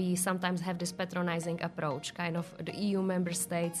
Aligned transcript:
we 0.00 0.16
sometimes 0.28 0.60
have 0.68 0.76
this 0.82 0.92
patronizing 1.00 1.58
approach, 1.68 2.06
kind 2.22 2.34
of 2.40 2.46
the 2.66 2.74
EU 2.86 3.00
member 3.14 3.34
states 3.46 3.78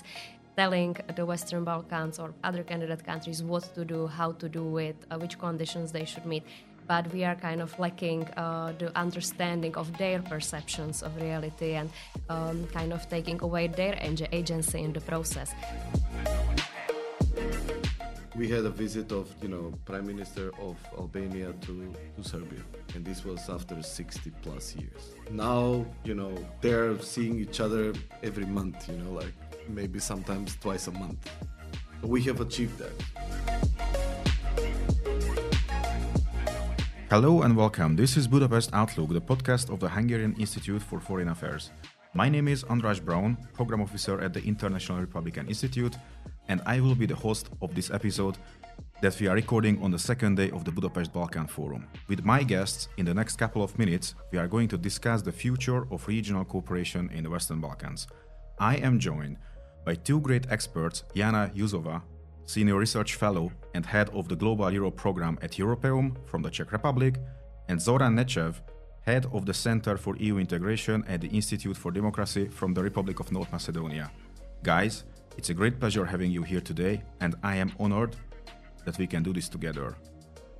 telling 0.60 0.92
the 1.18 1.24
Western 1.32 1.62
Balkans 1.70 2.16
or 2.22 2.28
other 2.48 2.62
candidate 2.70 3.02
countries 3.10 3.38
what 3.52 3.64
to 3.76 3.82
do, 3.94 4.00
how 4.20 4.30
to 4.42 4.46
do 4.60 4.64
it, 4.88 4.96
uh, 5.10 5.18
which 5.22 5.34
conditions 5.46 5.86
they 5.96 6.06
should 6.10 6.26
meet. 6.34 6.44
But 6.92 7.04
we 7.14 7.20
are 7.28 7.38
kind 7.48 7.60
of 7.66 7.70
lacking 7.84 8.22
uh, 8.36 8.72
the 8.82 8.88
understanding 9.04 9.74
of 9.82 9.86
their 10.02 10.20
perceptions 10.32 10.96
of 11.06 11.10
reality 11.26 11.70
and 11.80 11.88
um, 12.34 12.56
kind 12.78 12.90
of 12.96 13.00
taking 13.16 13.38
away 13.48 13.64
their 13.80 13.94
agency 14.40 14.80
in 14.86 14.92
the 14.92 15.04
process 15.12 15.48
we 18.40 18.48
had 18.48 18.64
a 18.64 18.70
visit 18.70 19.12
of 19.12 19.26
you 19.42 19.48
know 19.48 19.70
prime 19.84 20.06
minister 20.06 20.50
of 20.62 20.74
albania 20.96 21.52
to, 21.60 21.92
to 22.16 22.26
serbia 22.26 22.62
and 22.94 23.04
this 23.04 23.22
was 23.22 23.50
after 23.50 23.82
60 23.82 24.30
plus 24.40 24.74
years. 24.74 25.02
Now 25.30 25.84
you 26.04 26.14
know 26.14 26.32
they're 26.62 26.98
seeing 27.00 27.38
each 27.38 27.60
other 27.60 27.92
every 28.22 28.46
month 28.46 28.88
you 28.88 28.96
know 28.96 29.10
like 29.10 29.34
maybe 29.68 29.98
sometimes 29.98 30.56
twice 30.56 30.86
a 30.86 30.90
month. 30.92 31.22
We 32.00 32.22
have 32.22 32.40
achieved 32.40 32.78
that. 32.78 32.96
Hello 37.10 37.42
and 37.42 37.54
welcome. 37.54 37.94
This 37.94 38.16
is 38.16 38.26
budapest 38.26 38.70
outlook 38.72 39.10
the 39.10 39.20
podcast 39.20 39.70
of 39.70 39.80
the 39.80 39.88
hungarian 39.90 40.34
institute 40.40 40.80
for 40.80 40.98
foreign 40.98 41.28
affairs. 41.28 41.72
My 42.14 42.30
name 42.30 42.48
is 42.48 42.64
andras 42.64 43.00
braun 43.00 43.36
program 43.52 43.82
officer 43.82 44.18
at 44.20 44.32
the 44.32 44.42
international 44.42 44.98
republican 44.98 45.46
institute 45.46 45.96
and 46.50 46.60
I 46.66 46.80
will 46.80 46.96
be 46.96 47.06
the 47.06 47.14
host 47.14 47.48
of 47.62 47.76
this 47.76 47.92
episode 47.92 48.36
that 49.00 49.18
we 49.20 49.28
are 49.28 49.36
recording 49.36 49.80
on 49.84 49.92
the 49.92 49.98
second 49.98 50.34
day 50.36 50.50
of 50.50 50.64
the 50.64 50.72
Budapest 50.72 51.12
Balkan 51.12 51.46
Forum. 51.46 51.86
With 52.08 52.24
my 52.24 52.42
guests, 52.42 52.88
in 52.96 53.06
the 53.06 53.14
next 53.14 53.36
couple 53.36 53.62
of 53.62 53.78
minutes, 53.78 54.16
we 54.32 54.38
are 54.38 54.48
going 54.48 54.66
to 54.68 54.76
discuss 54.76 55.22
the 55.22 55.30
future 55.30 55.86
of 55.92 56.08
regional 56.08 56.44
cooperation 56.44 57.08
in 57.14 57.22
the 57.22 57.30
Western 57.30 57.60
Balkans. 57.60 58.08
I 58.58 58.76
am 58.78 58.98
joined 58.98 59.36
by 59.86 59.94
two 59.94 60.18
great 60.20 60.46
experts, 60.50 61.04
Jana 61.14 61.52
Juzova, 61.54 62.02
Senior 62.46 62.78
Research 62.78 63.14
Fellow 63.14 63.52
and 63.74 63.86
Head 63.86 64.10
of 64.10 64.26
the 64.26 64.34
Global 64.34 64.72
Europe 64.72 64.96
Program 64.96 65.38
at 65.42 65.56
Europeum 65.56 66.16
from 66.26 66.42
the 66.42 66.50
Czech 66.50 66.72
Republic, 66.72 67.14
and 67.68 67.80
Zoran 67.80 68.16
Nechev, 68.16 68.56
Head 69.06 69.24
of 69.32 69.46
the 69.46 69.54
Center 69.54 69.96
for 69.96 70.16
EU 70.16 70.38
Integration 70.38 71.04
at 71.06 71.20
the 71.20 71.28
Institute 71.28 71.76
for 71.76 71.92
Democracy 71.92 72.48
from 72.48 72.74
the 72.74 72.82
Republic 72.82 73.20
of 73.20 73.30
North 73.30 73.52
Macedonia. 73.52 74.10
Guys, 74.64 75.04
it's 75.40 75.48
a 75.48 75.54
great 75.54 75.80
pleasure 75.80 76.04
having 76.04 76.30
you 76.30 76.42
here 76.42 76.60
today, 76.60 77.02
and 77.22 77.34
I 77.42 77.56
am 77.56 77.72
honored 77.80 78.14
that 78.84 78.98
we 78.98 79.06
can 79.06 79.22
do 79.22 79.32
this 79.32 79.48
together. 79.48 79.96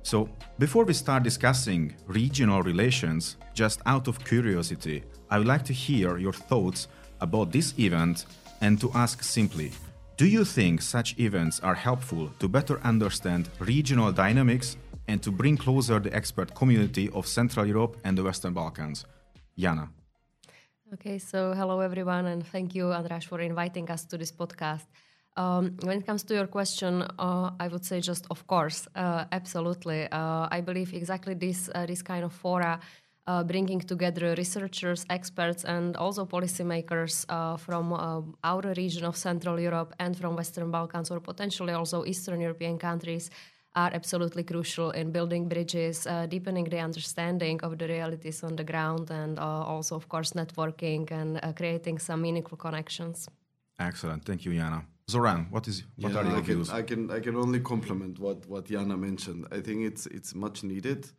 So, 0.01 0.27
before 0.57 0.85
we 0.85 0.93
start 0.93 1.21
discussing 1.21 1.93
regional 2.07 2.63
relations, 2.63 3.37
just 3.53 3.79
out 3.85 4.07
of 4.07 4.25
curiosity, 4.25 5.03
I 5.29 5.37
would 5.37 5.45
like 5.45 5.63
to 5.65 5.73
hear 5.73 6.17
your 6.17 6.33
thoughts 6.33 6.87
about 7.19 7.51
this 7.51 7.77
event 7.77 8.25
and 8.61 8.81
to 8.81 8.89
ask 8.95 9.21
simply 9.21 9.71
Do 10.17 10.25
you 10.25 10.43
think 10.43 10.81
such 10.81 11.19
events 11.19 11.59
are 11.59 11.75
helpful 11.75 12.31
to 12.39 12.47
better 12.47 12.79
understand 12.83 13.49
regional 13.59 14.11
dynamics 14.11 14.77
and 15.07 15.21
to 15.21 15.29
bring 15.31 15.57
closer 15.57 15.99
the 15.99 16.15
expert 16.15 16.55
community 16.55 17.07
of 17.13 17.27
Central 17.27 17.67
Europe 17.67 17.97
and 18.03 18.17
the 18.17 18.23
Western 18.23 18.53
Balkans? 18.53 19.05
Jana. 19.55 19.89
Okay, 20.93 21.19
so 21.19 21.53
hello 21.53 21.79
everyone, 21.79 22.25
and 22.25 22.45
thank 22.45 22.75
you, 22.75 22.91
Andras, 22.91 23.23
for 23.23 23.39
inviting 23.39 23.89
us 23.89 24.03
to 24.05 24.17
this 24.17 24.31
podcast. 24.31 24.85
Um, 25.37 25.77
when 25.83 25.99
it 25.99 26.05
comes 26.05 26.23
to 26.23 26.33
your 26.33 26.47
question, 26.47 27.03
uh, 27.17 27.51
I 27.59 27.69
would 27.69 27.85
say 27.85 28.01
just 28.01 28.25
of 28.29 28.45
course, 28.45 28.87
uh, 28.95 29.23
absolutely. 29.31 30.09
Uh, 30.11 30.47
I 30.51 30.59
believe 30.59 30.93
exactly 30.93 31.33
this 31.33 31.69
uh, 31.73 31.85
this 31.85 32.01
kind 32.01 32.23
of 32.25 32.33
fora. 32.33 32.79
Uh, 33.27 33.43
bringing 33.43 33.79
together 33.79 34.33
researchers, 34.35 35.05
experts, 35.09 35.63
and 35.63 35.95
also 35.95 36.25
policymakers 36.25 37.23
uh, 37.29 37.55
from 37.55 37.93
our 38.43 38.73
region 38.75 39.05
of 39.05 39.15
Central 39.15 39.59
Europe 39.59 39.93
and 39.99 40.17
from 40.17 40.35
Western 40.35 40.71
Balkans, 40.71 41.11
or 41.11 41.19
potentially 41.19 41.71
also 41.71 42.03
Eastern 42.03 42.41
European 42.41 42.77
countries, 42.79 43.29
are 43.75 43.91
absolutely 43.93 44.43
crucial 44.43 44.91
in 44.91 45.11
building 45.11 45.47
bridges, 45.47 46.05
uh, 46.05 46.25
deepening 46.25 46.65
the 46.65 46.79
understanding 46.79 47.59
of 47.63 47.77
the 47.77 47.87
realities 47.87 48.43
on 48.43 48.55
the 48.55 48.63
ground, 48.63 49.09
and 49.09 49.39
uh, 49.39 49.43
also, 49.43 49.95
of 49.95 50.09
course, 50.09 50.31
networking 50.31 51.09
and 51.11 51.39
uh, 51.41 51.53
creating 51.53 51.97
some 51.99 52.21
meaningful 52.21 52.57
connections. 52.57 53.29
Excellent, 53.79 54.25
thank 54.25 54.45
you, 54.45 54.53
Jana. 54.53 54.85
Zoran, 55.09 55.47
what 55.49 55.67
is 55.67 55.83
what 55.97 56.13
yeah, 56.13 56.19
are 56.19 56.23
your 56.23 56.33
I 56.33 56.35
can, 56.35 56.43
views? 56.43 56.69
I 56.69 56.81
can 56.83 57.11
I 57.11 57.19
can 57.19 57.35
only 57.35 57.59
compliment 57.59 58.19
what 58.19 58.45
what 58.47 58.65
Jana 58.65 58.97
mentioned. 58.97 59.47
I 59.51 59.59
think 59.61 59.85
it's 59.85 60.05
it's 60.05 60.33
much 60.35 60.63
needed. 60.63 61.09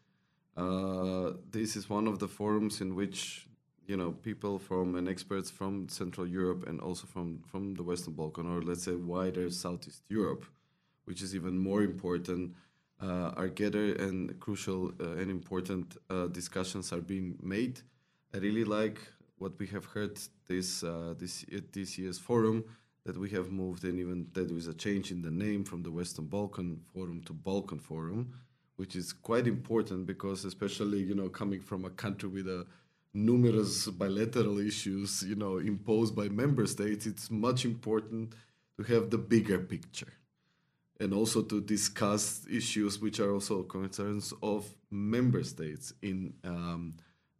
Uh, 0.56 1.32
this 1.50 1.76
is 1.76 1.88
one 1.90 2.06
of 2.06 2.18
the 2.18 2.28
forums 2.28 2.80
in 2.80 2.94
which 2.94 3.48
you 3.86 3.96
know 3.96 4.12
people 4.12 4.58
from 4.58 4.94
and 4.94 5.08
experts 5.08 5.50
from 5.50 5.88
Central 5.88 6.26
Europe 6.26 6.64
and 6.68 6.80
also 6.80 7.06
from 7.06 7.42
from 7.50 7.74
the 7.74 7.82
Western 7.82 8.14
Balkan 8.14 8.46
or 8.46 8.62
let's 8.62 8.84
say 8.84 8.94
wider 8.94 9.50
Southeast 9.50 10.02
Europe 10.08 10.44
which 11.04 11.22
is 11.22 11.34
even 11.34 11.58
more 11.58 11.82
important, 11.82 12.54
uh, 13.02 13.32
are 13.36 13.48
gathered 13.48 14.00
and 14.00 14.38
crucial 14.38 14.92
uh, 15.00 15.12
and 15.12 15.30
important 15.30 15.96
uh, 16.08 16.26
discussions 16.28 16.92
are 16.92 17.00
being 17.00 17.36
made. 17.42 17.80
I 18.32 18.38
really 18.38 18.64
like 18.64 19.00
what 19.38 19.58
we 19.58 19.66
have 19.68 19.84
heard 19.86 20.18
this 20.46 20.84
this 21.18 21.44
this 21.72 21.98
year's 21.98 22.18
forum 22.18 22.64
that 23.04 23.18
we 23.18 23.28
have 23.30 23.50
moved 23.50 23.82
and 23.84 23.98
even 23.98 24.28
that 24.32 24.48
there 24.48 24.56
is 24.56 24.68
a 24.68 24.74
change 24.74 25.10
in 25.10 25.20
the 25.22 25.30
name 25.30 25.64
from 25.64 25.82
the 25.82 25.90
Western 25.90 26.26
Balkan 26.26 26.80
Forum 26.94 27.20
to 27.26 27.32
Balkan 27.32 27.80
Forum, 27.80 28.32
which 28.76 28.94
is 28.94 29.12
quite 29.12 29.48
important 29.48 30.06
because 30.06 30.44
especially 30.44 31.00
you 31.00 31.14
know 31.14 31.28
coming 31.28 31.60
from 31.60 31.84
a 31.84 31.90
country 31.90 32.28
with 32.28 32.46
a 32.46 32.64
numerous 33.14 33.88
bilateral 33.88 34.58
issues 34.58 35.22
you 35.24 35.34
know 35.34 35.58
imposed 35.58 36.14
by 36.14 36.28
member 36.28 36.66
states, 36.66 37.04
it's 37.06 37.30
much 37.30 37.64
important 37.64 38.32
to 38.76 38.84
have 38.84 39.10
the 39.10 39.18
bigger 39.18 39.58
picture 39.58 40.12
and 41.00 41.12
also 41.12 41.42
to 41.42 41.60
discuss 41.60 42.46
issues 42.50 43.00
which 43.00 43.20
are 43.20 43.32
also 43.32 43.62
concerns 43.62 44.32
of 44.42 44.64
member 44.90 45.42
states 45.42 45.92
in 46.02 46.34
um, 46.44 46.94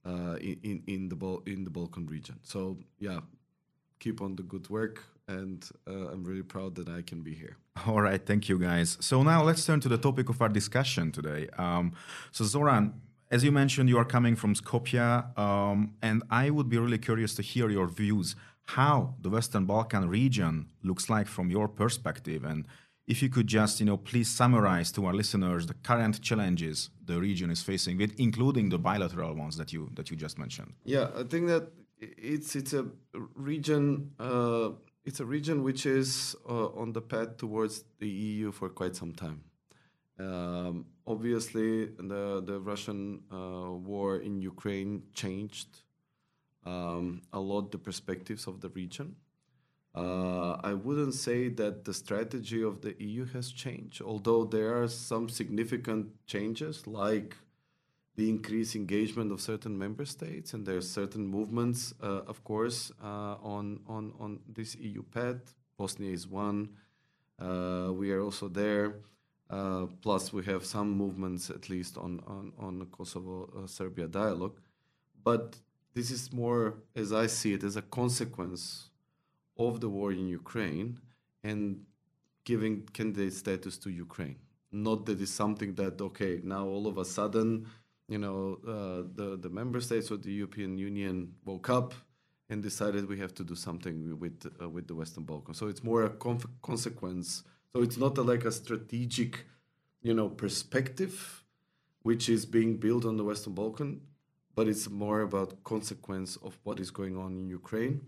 uh, 0.05 0.37
in 0.41 0.83
in 0.87 1.09
the 1.09 1.17
Bal- 1.17 1.43
in 1.47 1.65
the 1.65 1.71
Balkan 1.71 2.07
region. 2.07 2.39
So 2.43 2.79
yeah, 2.99 3.21
keep 4.01 4.21
on 4.21 4.37
the 4.37 4.43
good 4.43 4.69
work, 4.69 5.05
and 5.29 5.65
uh, 5.87 6.13
I'm 6.13 6.25
really 6.25 6.43
proud 6.43 6.75
that 6.77 6.89
I 6.89 7.03
can 7.03 7.23
be 7.23 7.35
here. 7.35 7.57
All 7.87 8.01
right, 8.01 8.25
thank 8.25 8.49
you 8.49 8.59
guys. 8.59 8.99
So 9.01 9.23
now 9.23 9.43
let's 9.43 9.65
turn 9.65 9.81
to 9.81 9.89
the 9.89 9.99
topic 9.99 10.29
of 10.29 10.41
our 10.43 10.49
discussion 10.49 11.13
today. 11.13 11.49
Um, 11.59 11.93
so 12.31 12.45
Zoran. 12.45 12.95
As 13.31 13.43
you 13.43 13.51
mentioned, 13.51 13.89
you 13.89 13.97
are 13.97 14.05
coming 14.05 14.37
from 14.37 14.55
Skopje, 14.55 15.39
um, 15.39 15.95
and 16.03 16.23
I 16.29 16.51
would 16.51 16.69
be 16.69 16.77
really 16.77 16.99
curious 16.99 17.35
to 17.37 17.43
hear 17.43 17.71
your 17.71 17.87
views 17.87 18.37
how 18.65 19.15
the 19.23 19.31
Western 19.31 19.65
Balkan 19.65 20.09
region 20.09 20.67
looks 20.83 21.09
like 21.09 21.27
from 21.27 21.51
your 21.51 21.67
perspective, 21.67 22.45
and 22.45 22.67
if 23.13 23.21
you 23.23 23.29
could 23.29 23.47
just, 23.47 23.75
you 23.81 23.87
know, 23.91 23.99
please 24.11 24.29
summarize 24.41 24.91
to 24.91 25.01
our 25.07 25.15
listeners 25.23 25.67
the 25.67 25.79
current 25.89 26.17
challenges 26.29 26.77
the 27.11 27.17
region 27.29 27.51
is 27.51 27.63
facing, 27.71 27.95
with 28.03 28.13
including 28.27 28.71
the 28.75 28.79
bilateral 28.89 29.35
ones 29.45 29.55
that 29.61 29.71
you 29.75 29.83
that 29.97 30.07
you 30.11 30.17
just 30.27 30.37
mentioned. 30.45 30.73
Yeah, 30.97 31.07
I 31.21 31.25
think 31.33 31.45
that 31.53 31.65
it's 32.01 32.51
it's 32.61 32.73
a 32.73 32.85
region. 33.51 34.13
Uh, 34.19 34.71
it's 35.09 35.21
a 35.21 35.29
region 35.37 35.57
which 35.69 35.83
is 35.85 36.11
uh, 36.49 36.83
on 36.83 36.89
the 36.97 37.03
path 37.13 37.33
towards 37.37 37.75
the 38.03 38.09
EU 38.09 38.51
for 38.59 38.69
quite 38.81 38.95
some 39.03 39.13
time. 39.25 39.39
Um, 40.27 40.75
obviously, 41.15 41.71
the 42.13 42.25
the 42.51 42.59
Russian 42.71 43.01
uh, 43.39 43.73
war 43.91 44.11
in 44.29 44.35
Ukraine 44.53 44.93
changed 45.23 45.71
um, 46.73 47.07
a 47.39 47.41
lot 47.51 47.73
the 47.75 47.83
perspectives 47.89 48.47
of 48.51 48.55
the 48.65 48.71
region. 48.83 49.09
I 50.73 50.75
wouldn't 50.75 51.13
say 51.13 51.51
that 51.61 51.85
the 51.85 51.93
strategy 51.93 52.63
of 52.63 52.81
the 52.81 52.95
EU 52.99 53.27
has 53.35 53.53
changed, 53.53 54.01
although 54.01 54.45
there 54.47 54.83
are 54.83 54.89
some 54.89 55.29
significant 55.29 56.07
changes, 56.27 56.87
like 56.87 57.37
the 58.17 58.31
increased 58.31 58.75
engagement 58.75 59.33
of 59.33 59.43
certain 59.43 59.77
member 59.77 60.07
states, 60.07 60.55
and 60.55 60.65
there 60.65 60.79
are 60.79 60.89
certain 61.01 61.27
movements, 61.27 61.93
uh, 62.03 62.23
of 62.33 62.43
course, 62.43 62.91
uh, 63.05 63.35
on 63.55 63.81
on 63.87 64.15
on 64.19 64.41
this 64.59 64.75
EU 64.77 65.03
path. 65.03 65.43
Bosnia 65.77 66.13
is 66.19 66.27
one. 66.27 66.61
Uh, 67.39 67.91
we 68.01 68.11
are 68.11 68.23
also 68.23 68.49
there. 68.49 68.87
Uh, 69.51 69.85
plus, 70.01 70.33
we 70.33 70.43
have 70.53 70.65
some 70.65 70.91
movements, 70.91 71.51
at 71.51 71.69
least 71.69 71.99
on 71.99 72.13
on 72.27 72.45
on 72.59 72.79
the 72.79 72.87
Kosovo-Serbia 72.87 74.07
uh, 74.07 74.23
dialogue. 74.23 74.59
But 75.23 75.45
this 75.93 76.11
is 76.11 76.33
more, 76.33 76.63
as 76.97 77.13
I 77.13 77.27
see 77.27 77.53
it, 77.53 77.63
as 77.63 77.77
a 77.77 77.83
consequence 77.83 78.89
of 79.59 79.81
the 79.81 79.89
war 79.89 80.13
in 80.13 80.29
Ukraine 80.29 80.99
and 81.45 81.85
giving 82.45 82.83
candidate 82.93 83.35
status 83.35 83.79
to 83.79 83.91
Ukraine. 83.91 84.39
Not 84.71 85.07
that 85.07 85.21
it's 85.21 85.31
something 85.31 85.75
that 85.75 86.01
okay 86.01 86.41
now 86.43 86.67
all 86.67 86.87
of 86.87 86.97
a 86.99 87.05
sudden 87.05 87.67
you 88.09 88.19
know 88.19 88.59
uh, 88.67 89.03
the 89.19 89.37
the 89.37 89.51
member 89.51 89.81
states 89.81 90.11
of 90.11 90.23
the 90.23 90.33
European 90.33 90.79
Union 90.79 91.35
woke 91.45 91.69
up 91.69 91.95
and 92.49 92.63
decided 92.63 93.09
we 93.09 93.19
have 93.19 93.35
to 93.35 93.45
do 93.45 93.55
something 93.55 94.19
with 94.19 94.47
uh, 94.61 94.69
with 94.69 94.87
the 94.89 94.95
Western 94.95 95.25
Balkans. 95.25 95.59
So 95.59 95.69
it's 95.69 95.85
more 95.85 96.05
a 96.05 96.11
consequence. 96.63 97.45
So 97.73 97.83
it's 97.83 97.97
not 97.97 98.19
a, 98.19 98.23
like 98.23 98.45
a 98.45 98.53
strategic 98.53 99.45
you 100.03 100.15
know 100.15 100.29
perspective 100.29 101.45
which 102.03 102.29
is 102.29 102.45
being 102.45 102.77
built 102.79 103.05
on 103.05 103.17
the 103.17 103.23
Western 103.23 103.55
Balkan, 103.55 104.01
but 104.57 104.67
it's 104.67 104.91
more 104.91 105.21
about 105.21 105.63
consequence 105.63 106.37
of 106.37 106.59
what 106.65 106.81
is 106.81 106.91
going 106.91 107.17
on 107.17 107.37
in 107.37 107.49
Ukraine 107.49 108.01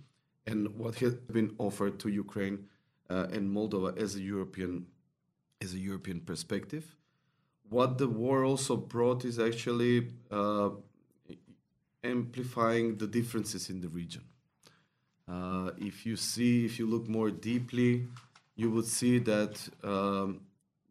and 0.46 0.68
what 0.76 0.96
has 0.96 1.14
been 1.14 1.54
offered 1.58 1.98
to 2.00 2.08
Ukraine 2.08 2.66
uh, 3.10 3.26
and 3.32 3.54
Moldova 3.54 3.96
as 3.98 4.16
a 4.16 4.20
European 4.20 4.86
as 5.62 5.74
a 5.74 5.78
European 5.78 6.20
perspective. 6.20 6.96
What 7.70 7.96
the 7.98 8.08
war 8.08 8.44
also 8.44 8.76
brought 8.76 9.24
is 9.24 9.38
actually 9.38 10.08
uh, 10.30 10.70
amplifying 12.02 12.98
the 12.98 13.06
differences 13.06 13.70
in 13.70 13.80
the 13.80 13.88
region. 13.88 14.22
Uh, 15.26 15.70
if 15.78 16.04
you 16.04 16.16
see, 16.16 16.66
if 16.66 16.78
you 16.78 16.86
look 16.86 17.08
more 17.08 17.30
deeply, 17.30 18.06
you 18.56 18.70
would 18.70 18.84
see 18.84 19.18
that 19.18 19.66
um, 19.82 20.40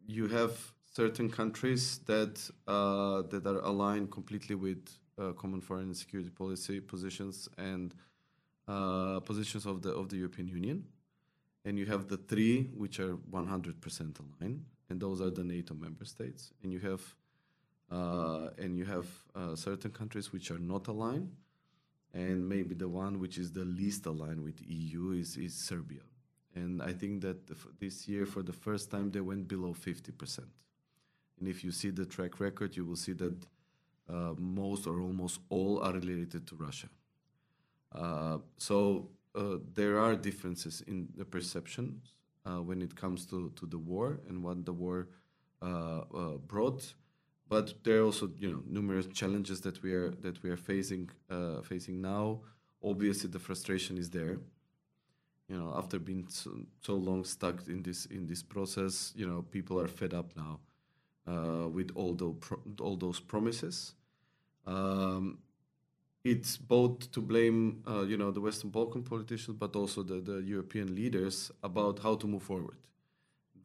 you 0.07 0.27
have 0.27 0.57
certain 0.91 1.29
countries 1.29 1.99
that 2.05 2.49
uh, 2.67 3.21
that 3.29 3.45
are 3.45 3.59
aligned 3.59 4.11
completely 4.11 4.55
with 4.55 4.83
uh, 5.19 5.31
common 5.33 5.61
foreign 5.61 5.85
and 5.85 5.97
security 5.97 6.31
policy 6.31 6.79
positions 6.79 7.47
and 7.57 7.93
uh, 8.67 9.19
positions 9.21 9.65
of 9.65 9.81
the 9.81 9.91
of 9.91 10.09
the 10.09 10.17
European 10.17 10.47
Union, 10.47 10.85
and 11.65 11.77
you 11.77 11.85
have 11.85 12.07
the 12.07 12.17
three 12.17 12.69
which 12.75 12.99
are 12.99 13.15
100% 13.15 14.19
aligned, 14.19 14.65
and 14.89 14.99
those 14.99 15.21
are 15.21 15.29
the 15.29 15.43
NATO 15.43 15.73
member 15.73 16.05
states, 16.05 16.51
and 16.61 16.71
you 16.71 16.79
have 16.79 17.01
uh, 17.91 18.49
and 18.57 18.77
you 18.77 18.85
have 18.85 19.07
uh, 19.35 19.55
certain 19.55 19.91
countries 19.91 20.31
which 20.31 20.49
are 20.49 20.59
not 20.59 20.87
aligned, 20.87 21.29
and 22.13 22.47
maybe 22.47 22.73
the 22.73 22.87
one 22.87 23.19
which 23.19 23.37
is 23.37 23.51
the 23.51 23.65
least 23.65 24.05
aligned 24.05 24.43
with 24.43 24.61
EU 24.67 25.11
is 25.11 25.37
is 25.37 25.53
Serbia, 25.53 26.01
and 26.55 26.81
I 26.81 26.93
think 26.93 27.21
that 27.21 27.37
this 27.79 28.07
year 28.07 28.25
for 28.25 28.43
the 28.43 28.53
first 28.53 28.91
time 28.91 29.11
they 29.11 29.21
went 29.21 29.47
below 29.47 29.73
50%, 29.73 30.39
and 31.39 31.47
if 31.47 31.63
you 31.63 31.71
see 31.71 31.89
the 31.89 32.05
track 32.05 32.39
record, 32.39 32.75
you 32.75 32.85
will 32.85 32.95
see 32.95 33.13
that 33.13 33.45
uh, 34.09 34.33
most 34.37 34.87
or 34.87 34.99
almost 35.01 35.39
all 35.49 35.79
are 35.79 35.93
related 35.93 36.47
to 36.47 36.55
Russia. 36.55 36.87
Uh, 37.93 38.37
so 38.57 39.09
uh, 39.35 39.57
there 39.73 39.99
are 39.99 40.15
differences 40.15 40.81
in 40.87 41.07
the 41.15 41.25
perceptions 41.25 42.13
uh, 42.45 42.61
when 42.61 42.81
it 42.81 42.95
comes 42.95 43.25
to, 43.25 43.51
to 43.55 43.65
the 43.65 43.77
war 43.77 44.19
and 44.27 44.43
what 44.43 44.65
the 44.65 44.73
war 44.73 45.07
uh, 45.61 46.01
uh, 46.13 46.37
brought. 46.47 46.93
But 47.49 47.83
there 47.83 47.99
are 47.99 48.05
also, 48.05 48.31
you 48.37 48.51
know, 48.51 48.63
numerous 48.67 49.07
challenges 49.07 49.61
that 49.61 49.81
we 49.83 49.93
are 49.93 50.09
that 50.21 50.41
we 50.41 50.49
are 50.49 50.57
facing 50.57 51.09
facing 51.63 52.01
now. 52.01 52.39
Obviously, 52.83 53.29
the 53.29 53.37
frustration 53.37 53.97
is 53.97 54.09
there. 54.09 54.39
You 55.49 55.57
know, 55.59 55.73
after 55.77 55.99
being 55.99 56.25
so, 56.29 56.51
so 56.81 56.95
long 56.95 57.25
stuck 57.25 57.67
in 57.67 57.83
this 57.83 58.05
in 58.07 58.25
this 58.25 58.41
process, 58.41 59.13
you 59.15 59.27
know, 59.27 59.43
people 59.51 59.79
are 59.79 59.87
fed 59.87 60.13
up 60.13 60.35
now 60.35 60.61
uh, 61.27 61.67
with 61.67 61.91
all 61.95 62.13
those 62.13 62.35
all 62.79 62.95
those 62.95 63.19
promises. 63.19 63.93
Um, 64.65 65.39
it's 66.23 66.55
both 66.55 67.11
to 67.11 67.21
blame, 67.21 67.83
uh, 67.87 68.01
you 68.01 68.17
know, 68.17 68.31
the 68.31 68.39
Western 68.39 68.69
Balkan 68.69 69.03
politicians, 69.03 69.57
but 69.59 69.75
also 69.75 70.03
the, 70.03 70.21
the 70.21 70.41
European 70.41 70.95
leaders 70.95 71.51
about 71.61 71.99
how 71.99 72.15
to 72.15 72.27
move 72.27 72.43
forward. 72.43 72.77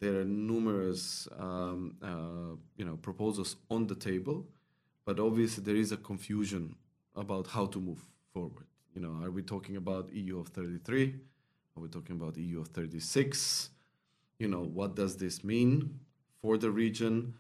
There 0.01 0.21
are 0.21 0.25
numerous, 0.25 1.29
um, 1.39 1.97
uh, 2.03 2.57
you 2.77 2.85
know, 2.85 2.97
proposals 2.97 3.57
on 3.71 3.87
the 3.87 3.95
table, 3.95 4.47
but 5.05 5.21
obviously 5.21 5.65
there 5.65 5.77
is 5.77 5.93
a 5.93 5.97
confusion 5.97 6.75
about 7.15 7.47
how 7.47 7.67
to 7.67 7.81
move 7.81 8.05
forward. 8.33 8.67
You 8.95 9.03
know, 9.03 9.25
are 9.25 9.31
we 9.31 9.43
talking 9.43 9.77
about 9.77 10.13
EU 10.13 10.41
of 10.41 10.49
33? 10.49 11.15
Are 11.77 11.81
we 11.81 11.89
talking 11.89 12.17
about 12.17 12.37
EU 12.37 12.61
of 12.61 12.69
36? 12.69 13.71
You 14.39 14.49
know, 14.49 14.63
what 14.63 14.97
does 14.97 15.17
this 15.17 15.45
mean 15.45 16.01
for 16.43 16.59
the 16.59 16.71
region? 16.71 17.35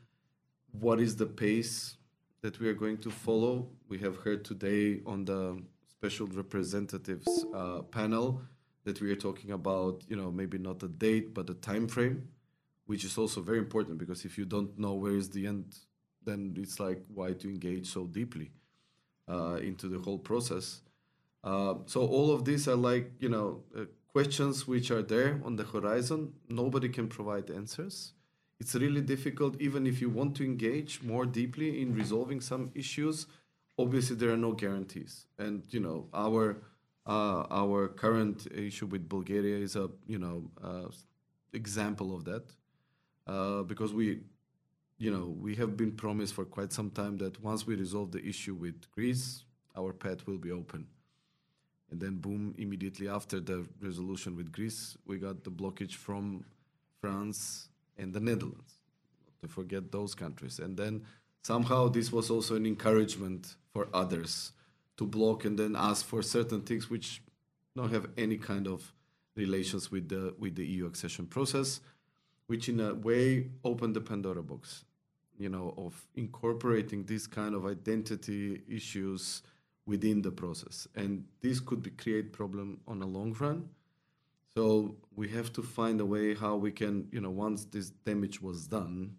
What 0.72 1.00
is 1.00 1.16
the 1.16 1.26
pace 1.26 1.97
that 2.40 2.58
we 2.60 2.68
are 2.68 2.74
going 2.74 2.98
to 2.98 3.10
follow. 3.10 3.68
We 3.88 3.98
have 3.98 4.16
heard 4.18 4.44
today 4.44 5.00
on 5.04 5.24
the 5.24 5.60
special 5.88 6.26
representatives 6.28 7.44
uh, 7.54 7.82
panel 7.82 8.42
that 8.84 9.00
we 9.00 9.10
are 9.10 9.16
talking 9.16 9.50
about, 9.50 10.04
you 10.08 10.16
know, 10.16 10.30
maybe 10.30 10.58
not 10.58 10.82
a 10.82 10.88
date, 10.88 11.34
but 11.34 11.50
a 11.50 11.54
time 11.54 11.88
frame, 11.88 12.28
which 12.86 13.04
is 13.04 13.18
also 13.18 13.40
very 13.40 13.58
important 13.58 13.98
because 13.98 14.24
if 14.24 14.38
you 14.38 14.44
don't 14.44 14.78
know 14.78 14.94
where 14.94 15.16
is 15.16 15.30
the 15.30 15.46
end, 15.46 15.76
then 16.24 16.54
it's 16.56 16.78
like 16.78 17.02
why 17.12 17.32
to 17.32 17.48
engage 17.48 17.86
so 17.90 18.06
deeply 18.06 18.52
uh, 19.28 19.58
into 19.60 19.88
the 19.88 19.98
whole 19.98 20.18
process. 20.18 20.80
Uh, 21.42 21.74
so 21.86 22.06
all 22.06 22.32
of 22.32 22.44
these 22.44 22.68
are 22.68 22.76
like, 22.76 23.10
you 23.18 23.28
know, 23.28 23.62
uh, 23.76 23.84
questions 24.12 24.66
which 24.66 24.90
are 24.90 25.02
there 25.02 25.40
on 25.44 25.56
the 25.56 25.64
horizon. 25.64 26.32
Nobody 26.48 26.88
can 26.88 27.08
provide 27.08 27.50
answers 27.50 28.12
it's 28.60 28.74
really 28.74 29.00
difficult 29.00 29.60
even 29.60 29.86
if 29.86 30.00
you 30.00 30.10
want 30.10 30.34
to 30.36 30.44
engage 30.44 31.02
more 31.02 31.24
deeply 31.26 31.80
in 31.80 31.94
resolving 31.94 32.40
some 32.40 32.70
issues 32.74 33.26
obviously 33.78 34.16
there 34.16 34.30
are 34.30 34.36
no 34.36 34.52
guarantees. 34.52 35.26
And 35.38 35.62
you 35.70 35.80
know 35.80 36.08
our 36.12 36.58
uh, 37.06 37.44
our 37.50 37.88
current 37.88 38.46
issue 38.52 38.86
with 38.86 39.08
bulgaria 39.08 39.56
is 39.56 39.76
a 39.76 39.88
you 40.06 40.18
know 40.18 40.50
uh, 40.62 40.88
example 41.52 42.14
of 42.14 42.24
that 42.24 42.44
uh, 43.26 43.62
because 43.62 43.94
we 43.94 44.20
you 44.98 45.10
know 45.10 45.34
we 45.40 45.54
have 45.54 45.76
been 45.76 45.92
promised 45.92 46.34
for 46.34 46.44
quite 46.44 46.72
some 46.72 46.90
time 46.90 47.16
that 47.18 47.40
once 47.42 47.66
we 47.66 47.76
resolve 47.76 48.10
the 48.12 48.24
issue 48.24 48.54
with 48.54 48.90
greece 48.90 49.44
our 49.76 49.92
path 49.92 50.26
will 50.26 50.38
be 50.38 50.50
open. 50.50 50.86
And 51.90 52.00
then 52.00 52.16
boom 52.16 52.54
immediately 52.58 53.08
after 53.08 53.40
the 53.40 53.66
resolution 53.80 54.36
with 54.36 54.52
greece 54.52 54.98
we 55.06 55.18
got 55.18 55.44
the 55.44 55.50
blockage 55.50 55.94
from 55.94 56.44
france 57.00 57.68
and 57.98 58.12
the 58.12 58.20
Netherlands, 58.20 58.80
not 59.24 59.40
to 59.42 59.48
forget 59.48 59.92
those 59.92 60.14
countries. 60.14 60.58
And 60.58 60.76
then 60.76 61.04
somehow 61.42 61.88
this 61.88 62.12
was 62.12 62.30
also 62.30 62.56
an 62.56 62.66
encouragement 62.66 63.56
for 63.72 63.88
others 63.92 64.52
to 64.96 65.06
block 65.06 65.44
and 65.44 65.58
then 65.58 65.76
ask 65.76 66.04
for 66.06 66.22
certain 66.22 66.62
things 66.62 66.90
which 66.90 67.22
don't 67.76 67.92
have 67.92 68.08
any 68.16 68.36
kind 68.36 68.66
of 68.66 68.92
relations 69.36 69.90
with 69.90 70.08
the 70.08 70.34
with 70.38 70.56
the 70.56 70.66
EU 70.66 70.86
accession 70.86 71.26
process, 71.26 71.80
which 72.46 72.68
in 72.68 72.80
a 72.80 72.94
way 72.94 73.50
opened 73.64 73.94
the 73.94 74.00
Pandora 74.00 74.42
box, 74.42 74.84
you 75.38 75.48
know, 75.48 75.74
of 75.76 76.06
incorporating 76.16 77.04
this 77.04 77.26
kind 77.26 77.54
of 77.54 77.64
identity 77.64 78.62
issues 78.68 79.42
within 79.86 80.20
the 80.22 80.30
process, 80.30 80.88
and 80.96 81.24
this 81.40 81.60
could 81.60 81.82
be 81.82 81.90
create 81.90 82.32
problem 82.32 82.80
on 82.86 83.00
a 83.00 83.06
long 83.06 83.32
run 83.38 83.68
so 84.58 84.96
we 85.14 85.28
have 85.28 85.52
to 85.52 85.62
find 85.62 86.00
a 86.00 86.04
way 86.04 86.34
how 86.34 86.56
we 86.56 86.72
can, 86.72 87.06
you 87.12 87.20
know, 87.20 87.30
once 87.30 87.64
this 87.66 87.90
damage 87.90 88.42
was 88.42 88.66
done, 88.66 89.14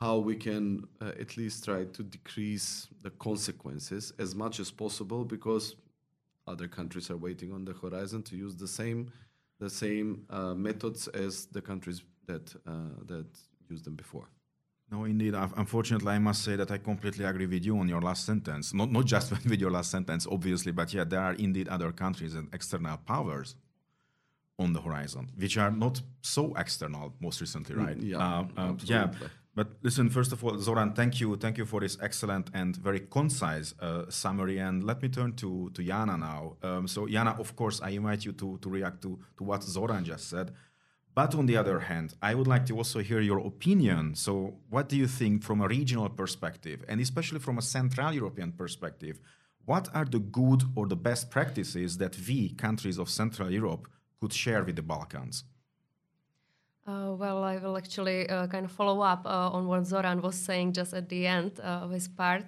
how 0.00 0.18
we 0.18 0.34
can 0.34 0.82
uh, 1.00 1.12
at 1.20 1.36
least 1.36 1.64
try 1.64 1.84
to 1.84 2.02
decrease 2.02 2.88
the 3.04 3.10
consequences 3.10 4.12
as 4.18 4.34
much 4.34 4.58
as 4.58 4.72
possible 4.72 5.24
because 5.24 5.76
other 6.48 6.66
countries 6.66 7.08
are 7.08 7.16
waiting 7.16 7.52
on 7.52 7.64
the 7.64 7.72
horizon 7.72 8.20
to 8.24 8.36
use 8.36 8.56
the 8.56 8.66
same 8.66 9.12
the 9.60 9.70
same 9.70 10.24
uh, 10.30 10.54
methods 10.54 11.06
as 11.08 11.46
the 11.46 11.62
countries 11.62 12.02
that 12.26 12.52
uh, 12.66 12.94
that 13.06 13.28
used 13.70 13.84
them 13.84 13.94
before. 13.94 14.26
No, 14.90 15.04
indeed. 15.04 15.34
Unfortunately, 15.34 16.12
I 16.18 16.18
must 16.18 16.42
say 16.42 16.56
that 16.56 16.70
I 16.72 16.78
completely 16.78 17.24
agree 17.24 17.46
with 17.46 17.64
you 17.64 17.78
on 17.78 17.88
your 17.88 18.00
last 18.00 18.26
sentence. 18.26 18.74
Not 18.74 18.90
not 18.90 19.04
just 19.04 19.30
with 19.52 19.60
your 19.60 19.70
last 19.70 19.92
sentence, 19.92 20.26
obviously, 20.28 20.72
but 20.72 20.92
yeah, 20.92 21.04
there 21.04 21.20
are 21.20 21.34
indeed 21.34 21.68
other 21.68 21.92
countries 21.92 22.34
and 22.34 22.52
external 22.52 22.96
powers 22.96 23.54
on 24.58 24.72
the 24.72 24.80
horizon, 24.80 25.30
which 25.36 25.56
are 25.56 25.70
not 25.70 26.00
so 26.20 26.52
external 26.56 27.14
most 27.20 27.40
recently, 27.40 27.76
mm, 27.76 27.86
right? 27.86 27.96
Yeah, 27.96 28.18
uh, 28.18 28.44
uh, 28.56 28.74
yeah. 28.84 29.10
But 29.54 29.68
listen, 29.82 30.08
first 30.08 30.32
of 30.32 30.44
all, 30.44 30.56
Zoran, 30.58 30.92
thank 30.92 31.20
you, 31.20 31.36
thank 31.36 31.58
you 31.58 31.66
for 31.66 31.80
this 31.80 31.98
excellent 32.00 32.48
and 32.54 32.76
very 32.76 33.00
concise 33.00 33.74
uh, 33.80 34.04
summary. 34.08 34.58
And 34.58 34.84
let 34.84 35.02
me 35.02 35.08
turn 35.08 35.32
to 35.36 35.70
to 35.74 35.82
Jana 35.82 36.16
now. 36.16 36.56
Um, 36.62 36.86
so, 36.88 37.06
Jana, 37.06 37.36
of 37.38 37.56
course, 37.56 37.80
I 37.82 37.90
invite 37.90 38.24
you 38.24 38.32
to 38.32 38.58
to 38.58 38.68
react 38.70 39.02
to 39.02 39.18
to 39.36 39.44
what 39.44 39.62
Zoran 39.62 40.04
just 40.04 40.28
said. 40.28 40.52
But 41.14 41.34
on 41.34 41.46
the 41.46 41.56
other 41.56 41.80
hand, 41.80 42.14
I 42.22 42.34
would 42.36 42.46
like 42.46 42.66
to 42.66 42.76
also 42.76 43.00
hear 43.00 43.20
your 43.20 43.40
opinion. 43.40 44.14
So, 44.14 44.58
what 44.70 44.88
do 44.88 44.96
you 44.96 45.08
think 45.08 45.42
from 45.42 45.60
a 45.60 45.68
regional 45.68 46.08
perspective, 46.08 46.84
and 46.88 47.00
especially 47.00 47.40
from 47.40 47.58
a 47.58 47.62
Central 47.62 48.12
European 48.12 48.52
perspective? 48.52 49.18
What 49.64 49.88
are 49.92 50.04
the 50.04 50.20
good 50.20 50.62
or 50.76 50.86
the 50.86 50.96
best 50.96 51.30
practices 51.30 51.98
that 51.98 52.16
we, 52.26 52.54
countries 52.54 52.98
of 52.98 53.10
Central 53.10 53.50
Europe, 53.50 53.88
could 54.20 54.32
share 54.32 54.64
with 54.64 54.76
the 54.76 54.82
Balkans? 54.82 55.44
Uh, 56.86 57.14
well, 57.18 57.44
I 57.44 57.58
will 57.58 57.76
actually 57.76 58.28
uh, 58.28 58.46
kind 58.46 58.64
of 58.64 58.72
follow 58.72 59.02
up 59.02 59.26
uh, 59.26 59.50
on 59.56 59.66
what 59.66 59.84
Zoran 59.84 60.22
was 60.22 60.36
saying 60.36 60.72
just 60.72 60.94
at 60.94 61.08
the 61.08 61.26
end 61.26 61.60
uh, 61.60 61.84
of 61.84 61.90
his 61.90 62.08
part. 62.08 62.44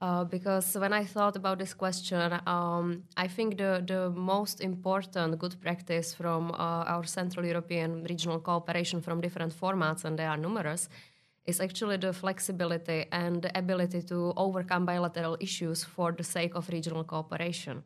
Uh, 0.00 0.24
because 0.24 0.74
when 0.76 0.92
I 0.92 1.04
thought 1.04 1.36
about 1.36 1.58
this 1.58 1.74
question, 1.74 2.40
um, 2.46 3.04
I 3.16 3.28
think 3.28 3.58
the, 3.58 3.84
the 3.86 4.10
most 4.10 4.60
important 4.60 5.38
good 5.38 5.60
practice 5.60 6.12
from 6.12 6.50
uh, 6.50 6.92
our 6.92 7.04
Central 7.04 7.46
European 7.46 8.04
regional 8.04 8.40
cooperation 8.40 9.00
from 9.00 9.20
different 9.20 9.54
formats, 9.54 10.04
and 10.04 10.18
they 10.18 10.24
are 10.24 10.36
numerous, 10.36 10.88
is 11.44 11.60
actually 11.60 11.98
the 11.98 12.12
flexibility 12.12 13.06
and 13.12 13.42
the 13.42 13.56
ability 13.56 14.02
to 14.02 14.32
overcome 14.36 14.86
bilateral 14.86 15.36
issues 15.38 15.84
for 15.84 16.10
the 16.10 16.24
sake 16.24 16.56
of 16.56 16.68
regional 16.70 17.04
cooperation. 17.04 17.84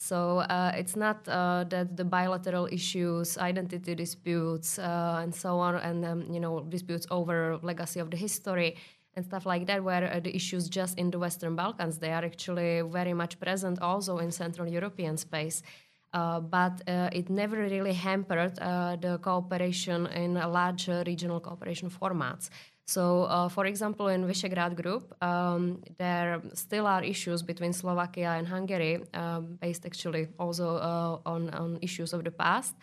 So 0.00 0.38
uh, 0.38 0.72
it's 0.74 0.96
not 0.96 1.28
uh, 1.28 1.64
that 1.68 1.94
the 1.94 2.04
bilateral 2.04 2.66
issues, 2.72 3.36
identity 3.36 3.94
disputes, 3.94 4.78
uh, 4.78 5.20
and 5.22 5.34
so 5.34 5.58
on, 5.58 5.74
and 5.74 6.04
um, 6.06 6.32
you 6.32 6.40
know 6.40 6.60
disputes 6.60 7.06
over 7.10 7.58
legacy 7.62 8.00
of 8.00 8.10
the 8.10 8.16
history 8.16 8.76
and 9.14 9.24
stuff 9.26 9.44
like 9.44 9.66
that, 9.66 9.84
where 9.84 10.18
the 10.20 10.34
issues 10.34 10.70
just 10.70 10.96
in 10.98 11.10
the 11.10 11.18
Western 11.18 11.54
Balkans, 11.54 11.98
they 11.98 12.12
are 12.12 12.24
actually 12.24 12.80
very 12.80 13.12
much 13.12 13.38
present 13.38 13.78
also 13.82 14.18
in 14.18 14.32
Central 14.32 14.66
European 14.68 15.18
space. 15.18 15.62
Uh, 16.12 16.40
but 16.40 16.80
uh, 16.88 17.08
it 17.12 17.28
never 17.30 17.56
really 17.56 17.92
hampered 17.92 18.58
uh, 18.58 18.96
the 18.96 19.18
cooperation 19.18 20.06
in 20.08 20.34
large 20.34 20.88
regional 21.06 21.40
cooperation 21.40 21.88
formats. 21.90 22.50
So, 22.86 23.24
uh, 23.24 23.48
for 23.48 23.66
example, 23.66 24.08
in 24.08 24.26
Visegrad 24.26 24.74
Group, 24.74 25.14
um, 25.22 25.80
there 25.96 26.42
still 26.54 26.86
are 26.86 27.04
issues 27.04 27.42
between 27.42 27.72
Slovakia 27.72 28.30
and 28.30 28.48
Hungary, 28.48 29.04
um, 29.14 29.58
based 29.60 29.86
actually 29.86 30.28
also 30.38 30.76
uh, 30.76 31.18
on, 31.24 31.50
on 31.50 31.78
issues 31.82 32.12
of 32.12 32.24
the 32.24 32.32
past. 32.32 32.74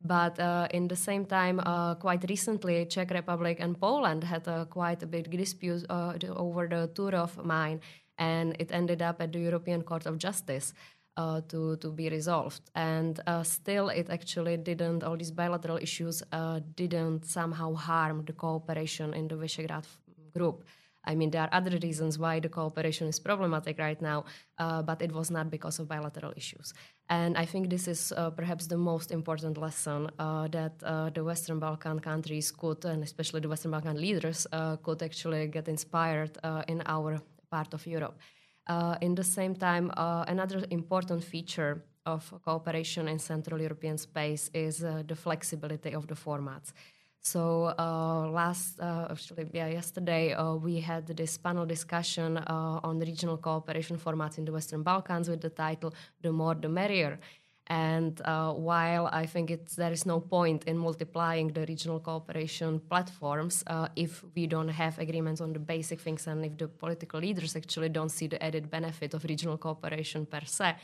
But 0.00 0.38
uh, 0.38 0.68
in 0.70 0.88
the 0.88 0.96
same 0.96 1.24
time, 1.24 1.60
uh, 1.60 1.94
quite 1.96 2.24
recently, 2.28 2.86
Czech 2.86 3.10
Republic 3.10 3.58
and 3.60 3.78
Poland 3.80 4.22
had 4.24 4.46
a 4.46 4.66
quite 4.66 5.02
a 5.02 5.06
big 5.06 5.30
dispute 5.30 5.84
uh, 5.90 6.14
over 6.36 6.68
the 6.68 6.88
Turów 6.94 7.42
mine, 7.44 7.80
and 8.18 8.54
it 8.60 8.70
ended 8.72 9.02
up 9.02 9.20
at 9.20 9.32
the 9.32 9.40
European 9.40 9.82
Court 9.82 10.06
of 10.06 10.18
Justice 10.18 10.74
uh, 11.16 11.40
to, 11.48 11.76
to 11.76 11.90
be 11.90 12.08
resolved. 12.08 12.60
And 12.74 13.20
uh, 13.26 13.42
still, 13.42 13.88
it 13.88 14.10
actually 14.10 14.56
didn't, 14.56 15.02
all 15.02 15.16
these 15.16 15.30
bilateral 15.30 15.78
issues 15.78 16.22
uh, 16.32 16.60
didn't 16.74 17.24
somehow 17.24 17.74
harm 17.74 18.24
the 18.24 18.32
cooperation 18.32 19.14
in 19.14 19.28
the 19.28 19.36
Visegrad 19.36 19.86
group. 20.34 20.64
I 21.08 21.14
mean, 21.14 21.30
there 21.30 21.42
are 21.42 21.48
other 21.52 21.78
reasons 21.82 22.18
why 22.18 22.40
the 22.40 22.48
cooperation 22.48 23.06
is 23.06 23.20
problematic 23.20 23.78
right 23.78 24.02
now, 24.02 24.24
uh, 24.58 24.82
but 24.82 25.00
it 25.00 25.12
was 25.12 25.30
not 25.30 25.50
because 25.50 25.78
of 25.78 25.86
bilateral 25.88 26.32
issues. 26.36 26.74
And 27.08 27.38
I 27.38 27.44
think 27.44 27.70
this 27.70 27.86
is 27.86 28.12
uh, 28.16 28.30
perhaps 28.30 28.66
the 28.66 28.76
most 28.76 29.12
important 29.12 29.56
lesson 29.56 30.10
uh, 30.18 30.48
that 30.48 30.80
the 31.14 31.22
Western 31.22 31.60
Balkan 31.60 32.00
countries 32.00 32.50
could, 32.50 32.84
and 32.84 33.04
especially 33.04 33.40
the 33.40 33.48
Western 33.48 33.70
Balkan 33.70 34.00
leaders, 34.00 34.48
could 34.82 35.00
actually 35.02 35.46
get 35.46 35.68
inspired 35.68 36.36
in 36.66 36.82
our 36.86 37.20
part 37.50 37.72
of 37.72 37.86
Europe. 37.86 38.18
Uh, 38.66 38.96
in 39.00 39.14
the 39.14 39.24
same 39.24 39.54
time, 39.54 39.90
uh, 39.96 40.24
another 40.26 40.64
important 40.70 41.22
feature 41.22 41.84
of 42.04 42.32
cooperation 42.44 43.08
in 43.08 43.18
Central 43.18 43.60
European 43.60 43.98
space 43.98 44.50
is 44.54 44.82
uh, 44.82 45.02
the 45.06 45.14
flexibility 45.14 45.92
of 45.92 46.06
the 46.06 46.14
formats. 46.14 46.72
So 47.20 47.74
uh, 47.76 48.28
last, 48.30 48.78
uh, 48.78 49.08
actually, 49.10 49.50
yeah, 49.52 49.66
yesterday 49.66 50.32
uh, 50.32 50.54
we 50.54 50.80
had 50.80 51.06
this 51.08 51.36
panel 51.36 51.66
discussion 51.66 52.38
on 52.38 53.00
regional 53.00 53.36
cooperation 53.36 53.98
formats 53.98 54.38
in 54.38 54.44
the 54.44 54.52
Western 54.52 54.82
Balkans 54.82 55.28
with 55.28 55.40
the 55.40 55.50
title 55.50 55.92
"The 56.22 56.30
More 56.30 56.54
the 56.54 56.68
Merrier." 56.68 57.18
And 57.68 58.20
uh, 58.24 58.52
while 58.52 59.08
I 59.12 59.26
think 59.26 59.50
there 59.76 59.90
is 59.90 60.06
no 60.06 60.20
point 60.20 60.64
in 60.64 60.78
multiplying 60.78 61.48
the 61.48 61.66
regional 61.66 61.98
cooperation 61.98 62.78
platforms 62.78 63.64
uh, 63.66 63.88
if 63.96 64.24
we 64.36 64.46
don't 64.46 64.68
have 64.68 64.98
agreements 65.00 65.40
on 65.40 65.52
the 65.52 65.58
basic 65.58 66.00
things 66.00 66.28
and 66.28 66.44
if 66.44 66.56
the 66.56 66.68
political 66.68 67.18
leaders 67.20 67.56
actually 67.56 67.88
don't 67.88 68.10
see 68.10 68.28
the 68.28 68.42
added 68.42 68.70
benefit 68.70 69.14
of 69.14 69.24
regional 69.24 69.58
cooperation 69.58 70.26
per 70.26 70.42
se, 70.44 70.76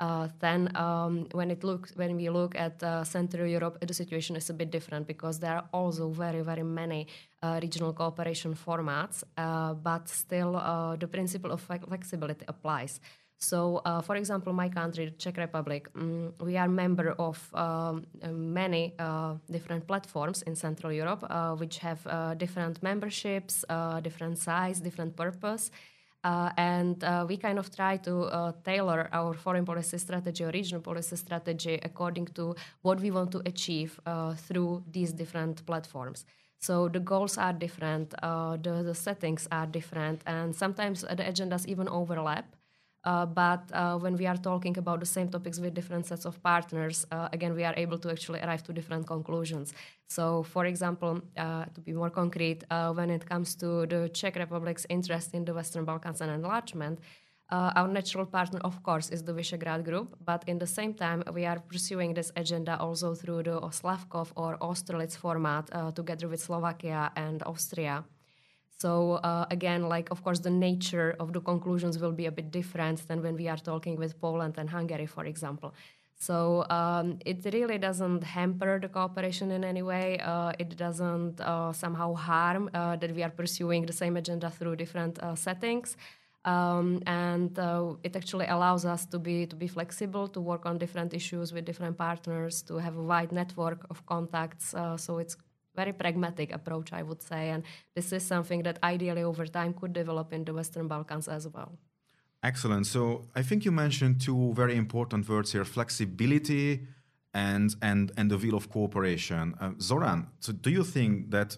uh, 0.00 0.26
then 0.40 0.76
um, 0.76 1.28
when 1.32 1.52
it 1.52 1.62
looks 1.62 1.94
when 1.94 2.16
we 2.16 2.28
look 2.28 2.56
at 2.56 2.82
uh, 2.82 3.04
Central 3.04 3.46
Europe, 3.46 3.78
the 3.80 3.94
situation 3.94 4.34
is 4.34 4.50
a 4.50 4.54
bit 4.54 4.72
different 4.72 5.06
because 5.06 5.38
there 5.38 5.54
are 5.54 5.68
also 5.72 6.08
very 6.08 6.42
very 6.42 6.64
many 6.64 7.06
uh, 7.42 7.60
regional 7.62 7.92
cooperation 7.92 8.56
formats, 8.56 9.22
uh, 9.38 9.72
but 9.74 10.08
still 10.08 10.52
the 10.98 11.06
principle 11.06 11.52
of 11.52 11.60
flexibility 11.60 12.44
applies. 12.48 13.00
So, 13.44 13.82
uh, 13.84 14.00
for 14.00 14.16
example, 14.16 14.54
my 14.54 14.70
country, 14.70 15.12
Czech 15.18 15.36
Republic, 15.36 15.88
um, 15.96 16.32
we 16.40 16.56
are 16.56 16.66
member 16.68 17.14
of 17.18 17.38
um, 17.52 18.06
many 18.32 18.94
uh, 18.98 19.34
different 19.50 19.86
platforms 19.86 20.42
in 20.42 20.56
Central 20.56 20.90
Europe, 20.90 21.22
uh, 21.28 21.54
which 21.54 21.76
have 21.78 22.00
uh, 22.06 22.32
different 22.34 22.82
memberships, 22.82 23.64
uh, 23.68 24.00
different 24.00 24.38
size, 24.38 24.80
different 24.80 25.14
purpose. 25.14 25.70
Uh, 26.24 26.50
and 26.56 27.04
we 27.28 27.36
kind 27.36 27.58
of 27.58 27.68
try 27.70 27.98
to 27.98 28.54
tailor 28.64 29.10
our 29.12 29.34
foreign 29.34 29.66
policy 29.66 29.98
strategy 29.98 30.42
or 30.42 30.50
regional 30.50 30.80
policy 30.80 31.16
strategy 31.16 31.78
according 31.82 32.24
to 32.28 32.54
what 32.80 32.98
we 32.98 33.10
want 33.10 33.30
to 33.30 33.42
achieve 33.44 34.00
through 34.36 34.82
these 34.90 35.12
different 35.12 35.66
platforms. 35.66 36.24
So 36.60 36.88
the 36.88 37.00
goals 37.00 37.36
are 37.36 37.52
different, 37.52 38.14
the, 38.22 38.82
the 38.82 38.94
settings 38.94 39.46
are 39.52 39.66
different, 39.66 40.22
and 40.24 40.56
sometimes 40.56 41.02
the 41.02 41.24
agendas 41.24 41.66
even 41.66 41.88
overlap. 41.88 42.46
Uh, 43.04 43.26
but 43.26 43.62
uh, 43.72 43.98
when 43.98 44.16
we 44.16 44.26
are 44.26 44.36
talking 44.36 44.76
about 44.78 44.98
the 45.00 45.06
same 45.06 45.28
topics 45.28 45.58
with 45.58 45.74
different 45.74 46.06
sets 46.06 46.24
of 46.24 46.42
partners, 46.42 47.06
uh, 47.12 47.28
again, 47.32 47.54
we 47.54 47.62
are 47.62 47.74
able 47.76 47.98
to 47.98 48.10
actually 48.10 48.40
arrive 48.40 48.62
to 48.62 48.72
different 48.72 49.06
conclusions. 49.06 49.74
So, 50.08 50.42
for 50.42 50.64
example, 50.64 51.20
uh, 51.36 51.66
to 51.74 51.80
be 51.82 51.92
more 51.92 52.10
concrete, 52.10 52.64
uh, 52.70 52.92
when 52.92 53.10
it 53.10 53.26
comes 53.26 53.54
to 53.56 53.86
the 53.86 54.08
Czech 54.08 54.36
Republic's 54.36 54.86
interest 54.88 55.34
in 55.34 55.44
the 55.44 55.52
Western 55.52 55.84
Balkans 55.84 56.22
and 56.22 56.30
enlargement, 56.30 56.98
uh, 57.50 57.72
our 57.76 57.88
natural 57.88 58.24
partner, 58.24 58.60
of 58.64 58.82
course, 58.82 59.10
is 59.10 59.22
the 59.22 59.32
Visegrad 59.32 59.84
Group, 59.84 60.16
but 60.24 60.42
in 60.46 60.58
the 60.58 60.66
same 60.66 60.94
time, 60.94 61.22
we 61.34 61.44
are 61.44 61.60
pursuing 61.60 62.14
this 62.14 62.32
agenda 62.36 62.78
also 62.80 63.14
through 63.14 63.42
the 63.42 63.60
Slavkov 63.70 64.32
or 64.34 64.56
Austerlitz 64.62 65.14
format 65.14 65.68
together 65.94 66.26
with 66.26 66.40
Slovakia 66.40 67.12
and 67.16 67.42
Austria. 67.42 68.02
So 68.76 69.12
uh, 69.14 69.46
again, 69.50 69.88
like 69.88 70.10
of 70.10 70.22
course, 70.22 70.40
the 70.40 70.50
nature 70.50 71.14
of 71.20 71.32
the 71.32 71.40
conclusions 71.40 71.98
will 71.98 72.12
be 72.12 72.26
a 72.26 72.32
bit 72.32 72.50
different 72.50 73.06
than 73.08 73.22
when 73.22 73.36
we 73.36 73.48
are 73.48 73.56
talking 73.56 73.96
with 73.96 74.20
Poland 74.20 74.54
and 74.58 74.68
Hungary, 74.68 75.06
for 75.06 75.24
example. 75.24 75.74
So 76.16 76.64
um, 76.70 77.18
it 77.24 77.44
really 77.52 77.78
doesn't 77.78 78.22
hamper 78.22 78.78
the 78.80 78.88
cooperation 78.88 79.50
in 79.50 79.64
any 79.64 79.82
way. 79.82 80.18
Uh, 80.20 80.52
it 80.58 80.76
doesn't 80.76 81.40
uh, 81.40 81.72
somehow 81.72 82.14
harm 82.14 82.70
uh, 82.72 82.96
that 82.96 83.14
we 83.14 83.22
are 83.22 83.30
pursuing 83.30 83.86
the 83.86 83.92
same 83.92 84.16
agenda 84.16 84.50
through 84.50 84.76
different 84.76 85.18
uh, 85.18 85.34
settings. 85.34 85.96
Um, 86.44 87.02
and 87.06 87.58
uh, 87.58 87.94
it 88.02 88.16
actually 88.16 88.46
allows 88.46 88.84
us 88.84 89.06
to 89.06 89.18
be 89.18 89.46
to 89.46 89.56
be 89.56 89.66
flexible, 89.66 90.28
to 90.28 90.40
work 90.40 90.66
on 90.66 90.76
different 90.78 91.14
issues 91.14 91.52
with 91.54 91.64
different 91.64 91.96
partners, 91.96 92.62
to 92.62 92.74
have 92.76 92.96
a 92.96 93.02
wide 93.02 93.32
network 93.32 93.86
of 93.88 94.04
contacts. 94.04 94.74
so 94.96 95.18
it's 95.18 95.36
very 95.74 95.92
pragmatic 95.92 96.52
approach, 96.52 96.92
I 96.92 97.02
would 97.02 97.22
say. 97.22 97.50
And 97.50 97.62
this 97.94 98.12
is 98.12 98.22
something 98.22 98.62
that 98.62 98.78
ideally 98.82 99.22
over 99.22 99.46
time 99.46 99.74
could 99.74 99.92
develop 99.92 100.32
in 100.32 100.44
the 100.44 100.54
Western 100.54 100.88
Balkans 100.88 101.28
as 101.28 101.48
well. 101.48 101.78
Excellent. 102.42 102.86
So 102.86 103.26
I 103.34 103.42
think 103.42 103.64
you 103.64 103.72
mentioned 103.72 104.20
two 104.20 104.52
very 104.54 104.76
important 104.76 105.28
words 105.28 105.52
here: 105.52 105.64
flexibility 105.64 106.86
and 107.32 107.74
and 107.80 108.12
and 108.16 108.30
the 108.30 108.38
will 108.38 108.54
of 108.54 108.68
cooperation. 108.68 109.54
Uh, 109.60 109.72
Zoran, 109.80 110.28
so 110.40 110.52
do 110.52 110.70
you 110.70 110.84
think 110.84 111.30
that 111.30 111.56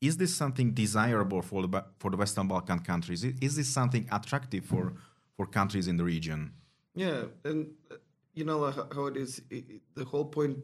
is 0.00 0.16
this 0.16 0.34
something 0.34 0.72
desirable 0.72 1.42
for 1.42 1.66
the 1.66 1.84
for 1.98 2.10
the 2.10 2.16
Western 2.16 2.48
Balkan 2.48 2.78
countries? 2.78 3.24
Is 3.24 3.56
this 3.56 3.68
something 3.68 4.08
attractive 4.10 4.64
for 4.64 4.94
for 5.36 5.46
countries 5.46 5.88
in 5.88 5.96
the 5.96 6.04
region? 6.04 6.52
Yeah, 6.94 7.24
and 7.44 7.66
uh, 7.90 7.96
you 8.34 8.44
know 8.44 8.70
how 8.70 9.06
it 9.06 9.16
is. 9.16 9.42
It, 9.50 9.82
the 9.94 10.04
whole 10.04 10.26
point 10.26 10.58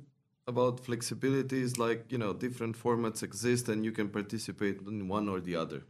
about 0.47 0.81
flexibility 0.81 1.61
is 1.61 1.79
like 1.79 2.05
you 2.11 2.19
know 2.19 2.33
different 2.33 2.77
formats 2.77 3.23
exist 3.23 3.69
and 3.69 3.85
you 3.85 3.93
can 3.93 4.09
participate 4.09 4.81
in 4.87 5.09
one 5.09 5.29
or 5.29 5.41
the 5.41 5.57
other. 5.57 5.83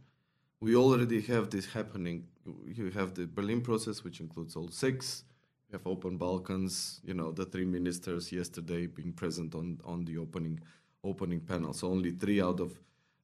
We 0.59 0.75
already 0.75 1.21
have 1.21 1.51
this 1.51 1.67
happening. 1.67 2.27
You 2.65 2.89
have 2.91 3.13
the 3.13 3.27
berlin 3.27 3.61
process 3.61 4.03
which 4.03 4.19
includes 4.19 4.55
all 4.55 4.69
six. 4.69 5.23
You 5.69 5.73
have 5.77 5.85
open 5.85 6.17
balkans 6.17 7.01
you 7.03 7.13
know 7.13 7.31
the 7.31 7.45
three 7.45 7.65
ministers 7.65 8.31
yesterday 8.31 8.87
being 8.87 9.13
present 9.13 9.53
on 9.53 9.79
on 9.85 10.05
the 10.05 10.17
opening 10.17 10.59
opening 11.03 11.39
panel. 11.39 11.73
So 11.73 11.87
only 11.87 12.11
three 12.11 12.41
out 12.41 12.59
of 12.59 12.79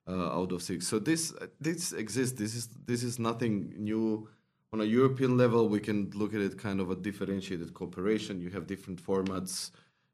uh, 0.08 0.40
out 0.40 0.52
of 0.52 0.62
six. 0.62 0.88
So 0.88 1.00
this 1.00 1.34
this 1.60 1.94
exists. 1.94 2.38
This 2.38 2.54
is 2.56 2.70
this 2.86 3.04
is 3.04 3.18
nothing 3.20 3.74
new. 3.78 4.30
On 4.72 4.82
a 4.82 4.86
european 4.86 5.38
level 5.38 5.70
we 5.70 5.80
can 5.80 6.10
look 6.16 6.34
at 6.34 6.42
it 6.42 6.58
kind 6.58 6.80
of 6.82 6.90
a 6.90 6.96
differentiated 6.96 7.76
cooperation. 7.76 8.42
You 8.42 8.50
have 8.50 8.66
different 8.66 9.00
formats 9.00 9.70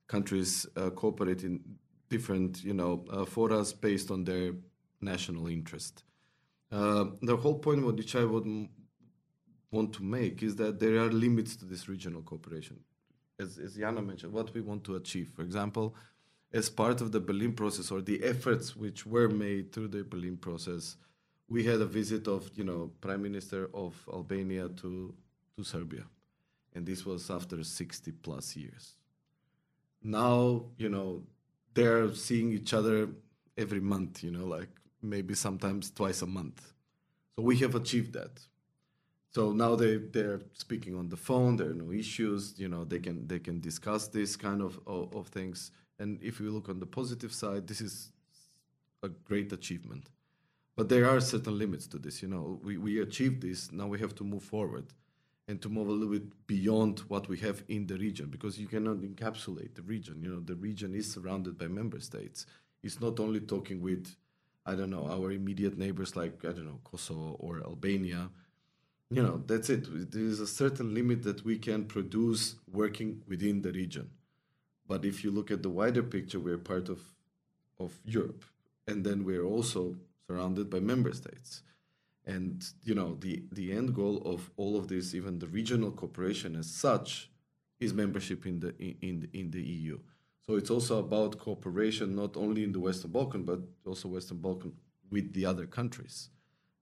countries 0.10 0.66
uh, 0.76 0.90
cooperate 0.90 1.44
in 1.44 1.62
different, 2.10 2.64
you 2.64 2.74
know, 2.74 3.06
uh, 3.14 3.24
forums 3.24 3.72
based 3.72 4.12
on 4.12 4.26
their 4.26 4.54
national 5.00 5.48
interest. 5.48 6.04
Uh, 6.72 7.06
the 7.22 7.38
whole 7.38 7.60
point 7.60 7.86
which 7.86 8.16
I 8.16 8.26
would 8.26 8.68
want 9.72 9.94
to 9.94 10.04
make 10.04 10.44
is 10.44 10.56
that 10.58 10.80
there 10.80 10.98
are 11.00 11.12
limits 11.12 11.56
to 11.58 11.66
this 11.66 11.88
regional 11.88 12.24
cooperation. 12.24 12.80
As, 13.40 13.58
as 13.60 13.76
Jana 13.76 14.02
mentioned, 14.02 14.34
what 14.34 14.54
we 14.54 14.62
want 14.62 14.84
to 14.86 14.96
achieve. 14.96 15.30
For 15.34 15.44
example, 15.44 15.96
as 16.52 16.70
part 16.70 17.00
of 17.02 17.12
the 17.12 17.20
Berlin 17.20 17.54
process 17.54 17.92
or 17.92 18.02
the 18.02 18.22
efforts 18.24 18.76
which 18.76 19.06
were 19.06 19.30
made 19.30 19.72
through 19.72 19.90
the 19.90 20.04
Berlin 20.04 20.38
process, 20.38 20.98
we 21.48 21.64
had 21.64 21.82
a 21.82 21.86
visit 21.86 22.28
of, 22.28 22.50
you 22.56 22.64
know, 22.64 22.92
Prime 23.00 23.22
Minister 23.22 23.70
of 23.74 23.94
Albania 24.12 24.70
to, 24.70 25.14
to 25.56 25.64
Serbia. 25.64 26.06
And 26.74 26.86
this 26.86 27.06
was 27.06 27.30
after 27.30 27.64
60 27.64 28.12
plus 28.24 28.56
years 28.56 28.96
now 30.04 30.64
you 30.78 30.90
know 30.90 31.22
they're 31.74 32.14
seeing 32.14 32.52
each 32.52 32.74
other 32.74 33.10
every 33.58 33.80
month 33.80 34.24
you 34.24 34.32
know 34.32 34.46
like 34.46 34.70
maybe 35.02 35.34
sometimes 35.34 35.92
twice 35.92 36.22
a 36.22 36.28
month 36.28 36.74
so 37.36 37.44
we 37.44 37.58
have 37.58 37.76
achieved 37.76 38.14
that 38.14 38.40
so 39.32 39.52
now 39.52 39.76
they 39.76 39.98
they're 39.98 40.42
speaking 40.54 40.96
on 40.96 41.10
the 41.10 41.18
phone 41.18 41.56
there 41.56 41.70
are 41.70 41.82
no 41.86 41.92
issues 41.92 42.54
you 42.58 42.68
know 42.68 42.84
they 42.84 43.00
can 43.00 43.28
they 43.28 43.40
can 43.40 43.60
discuss 43.60 44.08
this 44.08 44.36
kind 44.36 44.62
of, 44.62 44.80
of, 44.88 45.14
of 45.16 45.28
things 45.28 45.72
and 46.00 46.22
if 46.22 46.40
you 46.40 46.50
look 46.50 46.70
on 46.70 46.80
the 46.80 46.86
positive 46.86 47.34
side 47.34 47.68
this 47.68 47.82
is 47.82 48.12
a 49.04 49.10
great 49.10 49.52
achievement 49.52 50.10
but 50.80 50.88
there 50.88 51.10
are 51.10 51.20
certain 51.20 51.58
limits 51.58 51.88
to 51.88 51.98
this. 51.98 52.22
You 52.22 52.30
know, 52.30 52.58
we, 52.64 52.78
we 52.78 53.02
achieved 53.02 53.42
this. 53.42 53.70
Now 53.70 53.88
we 53.88 54.00
have 54.00 54.16
to 54.16 54.24
move 54.24 54.44
forward 54.44 54.86
and 55.50 55.60
to 55.64 55.68
move 55.68 55.88
a 55.88 55.92
little 55.92 56.14
bit 56.14 56.46
beyond 56.46 57.00
what 57.08 57.28
we 57.28 57.36
have 57.40 57.64
in 57.70 57.88
the 57.88 57.98
region 57.98 58.28
because 58.30 58.60
you 58.60 58.68
cannot 58.68 58.98
encapsulate 58.98 59.74
the 59.74 59.82
region. 59.82 60.22
You 60.22 60.30
know, 60.30 60.42
the 60.42 60.54
region 60.54 60.94
is 60.94 61.12
surrounded 61.12 61.58
by 61.58 61.68
member 61.68 62.00
states. 62.00 62.46
It's 62.84 63.02
not 63.02 63.20
only 63.20 63.40
talking 63.40 63.82
with, 63.82 64.16
I 64.68 64.76
don't 64.76 64.92
know, 64.92 65.08
our 65.08 65.32
immediate 65.32 65.76
neighbors 65.76 66.16
like, 66.16 66.46
I 66.46 66.50
don't 66.50 66.68
know, 66.68 66.80
Kosovo 66.84 67.36
or 67.40 67.62
Albania. 67.62 68.30
You 69.10 69.24
know, 69.24 69.42
that's 69.48 69.72
it. 69.72 70.12
There 70.12 70.22
is 70.22 70.40
a 70.40 70.46
certain 70.46 70.94
limit 70.94 71.24
that 71.24 71.44
we 71.44 71.58
can 71.58 71.86
produce 71.86 72.54
working 72.72 73.24
within 73.28 73.64
the 73.64 73.72
region. 73.72 74.12
But 74.88 75.04
if 75.04 75.24
you 75.24 75.32
look 75.32 75.50
at 75.50 75.64
the 75.64 75.70
wider 75.72 76.04
picture, 76.04 76.40
we're 76.40 76.60
part 76.60 76.90
of, 76.90 77.00
of 77.80 77.98
Europe. 78.06 78.46
And 78.88 79.04
then 79.04 79.26
we're 79.26 79.46
also 79.46 79.96
surrounded 80.28 80.70
by 80.70 80.80
member 80.80 81.12
states. 81.12 81.64
And 82.26 82.64
you 82.84 82.94
know, 82.94 83.16
the, 83.20 83.44
the 83.52 83.72
end 83.72 83.96
goal 83.96 84.22
of 84.26 84.52
all 84.58 84.78
of 84.78 84.88
this, 84.88 85.16
even 85.16 85.40
the 85.40 85.48
regional 85.48 85.92
cooperation 85.92 86.56
as 86.56 86.70
such, 86.70 87.30
is 87.80 87.94
membership 87.94 88.46
in 88.46 88.60
the 88.60 88.76
in 88.80 89.30
in 89.34 89.52
the 89.52 89.62
EU. 89.62 90.00
So 90.46 90.56
it's 90.56 90.70
also 90.70 91.00
about 91.00 91.40
cooperation 91.40 92.16
not 92.16 92.36
only 92.36 92.64
in 92.64 92.72
the 92.72 92.80
Western 92.80 93.12
Balkan, 93.12 93.44
but 93.44 93.60
also 93.86 94.10
Western 94.10 94.40
Balkan 94.40 94.74
with 95.10 95.34
the 95.34 95.46
other 95.46 95.66
countries 95.66 96.30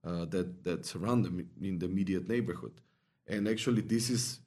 uh, 0.04 0.24
that 0.26 0.64
that 0.64 0.86
surround 0.86 1.24
them 1.24 1.48
in 1.60 1.78
the 1.78 1.86
immediate 1.86 2.28
neighborhood. 2.28 2.80
And 3.26 3.46
actually, 3.46 3.82
this 3.82 4.10
is 4.10 4.40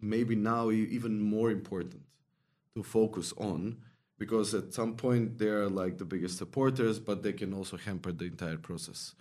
maybe 0.00 0.34
now 0.34 0.70
even 0.70 1.20
more 1.20 1.50
important 1.50 2.02
to 2.74 2.82
focus 2.82 3.32
on 3.36 3.78
because 4.18 4.54
at 4.54 4.72
some 4.72 4.94
point 4.94 5.38
they 5.38 5.48
are 5.48 5.68
like 5.68 5.98
the 5.98 6.04
biggest 6.04 6.38
supporters, 6.38 6.98
but 6.98 7.22
they 7.22 7.32
can 7.32 7.52
also 7.52 7.76
hamper 7.76 8.12
the 8.12 8.26
entire 8.26 8.56
process 8.56 9.14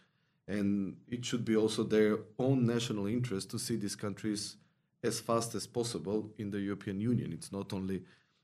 and 0.48 0.98
it 1.10 1.26
should 1.26 1.44
be 1.44 1.56
also 1.56 1.84
their 1.84 2.20
own 2.38 2.66
national 2.66 3.08
interest 3.08 3.50
to 3.52 3.60
see 3.60 3.76
these 3.76 3.96
countries 3.96 4.58
as 5.04 5.20
fast 5.20 5.56
as 5.56 5.66
possible 5.68 6.32
in 6.38 6.52
the 6.52 6.60
European 6.60 7.00
Union. 7.00 7.32
It's 7.34 7.52
not 7.52 7.74
only 7.74 8.04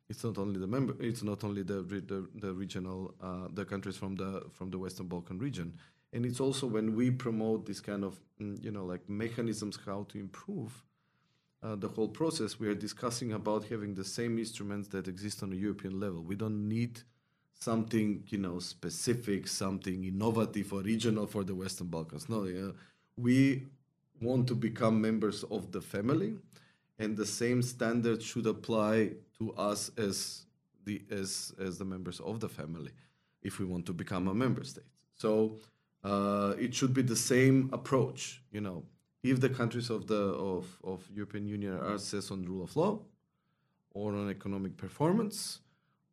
it's 0.09 0.23
not 0.23 0.37
only 0.37 0.59
the 0.59 0.67
member 0.67 0.95
it's 0.99 1.23
not 1.23 1.43
only 1.43 1.63
the 1.63 1.81
the, 1.81 2.27
the 2.35 2.53
regional 2.53 3.13
uh, 3.21 3.47
the 3.53 3.65
countries 3.65 3.97
from 3.97 4.15
the 4.15 4.45
from 4.51 4.69
the 4.71 4.77
Western 4.77 5.07
Balkan 5.07 5.37
region, 5.37 5.73
and 6.13 6.25
it's 6.25 6.39
also 6.39 6.67
when 6.67 6.95
we 6.95 7.11
promote 7.11 7.65
this 7.65 7.79
kind 7.79 8.03
of 8.03 8.19
mm, 8.41 8.61
you 8.63 8.71
know 8.71 8.85
like 8.85 9.07
mechanisms 9.09 9.79
how 9.85 10.05
to 10.09 10.19
improve. 10.19 10.83
Uh, 11.63 11.75
the 11.75 11.87
whole 11.87 12.07
process 12.07 12.59
we 12.59 12.67
are 12.67 12.73
discussing 12.73 13.33
about 13.33 13.63
having 13.65 13.93
the 13.93 14.03
same 14.03 14.39
instruments 14.39 14.87
that 14.87 15.07
exist 15.07 15.43
on 15.43 15.53
a 15.53 15.55
European 15.55 15.99
level. 15.99 16.23
We 16.23 16.35
don't 16.35 16.67
need 16.67 17.01
something 17.61 18.23
you 18.27 18.37
know 18.37 18.59
specific, 18.59 19.47
something 19.47 20.03
innovative 20.03 20.73
or 20.73 20.81
regional 20.81 21.27
for 21.27 21.43
the 21.43 21.55
Western 21.55 21.87
Balkans. 21.87 22.27
No, 22.27 22.73
we 23.17 23.67
want 24.19 24.47
to 24.47 24.55
become 24.55 24.99
members 24.99 25.43
of 25.43 25.71
the 25.71 25.81
family, 25.81 26.35
and 26.99 27.15
the 27.15 27.25
same 27.25 27.61
standards 27.61 28.25
should 28.25 28.47
apply 28.47 29.11
to 29.37 29.53
us 29.53 29.91
as 29.97 30.45
the 30.85 31.01
as 31.11 31.53
as 31.59 31.77
the 31.77 31.85
members 31.85 32.19
of 32.19 32.39
the 32.39 32.49
family, 32.49 32.91
if 33.43 33.59
we 33.59 33.65
want 33.65 33.85
to 33.85 33.93
become 33.93 34.27
a 34.27 34.33
member 34.33 34.63
state. 34.63 34.83
So 35.15 35.57
uh, 36.03 36.55
it 36.59 36.73
should 36.73 36.93
be 36.93 37.03
the 37.03 37.15
same 37.15 37.69
approach. 37.71 38.41
You 38.51 38.61
know, 38.61 38.83
if 39.23 39.39
the 39.39 39.49
countries 39.49 39.89
of 39.91 40.07
the 40.07 40.23
of 40.51 40.65
of 40.83 41.07
European 41.13 41.47
Union 41.47 41.73
are 41.73 41.93
assessed 41.93 42.31
on 42.31 42.43
rule 42.45 42.63
of 42.63 42.75
law 42.75 42.99
or 43.93 44.15
on 44.15 44.29
economic 44.29 44.77
performance 44.77 45.59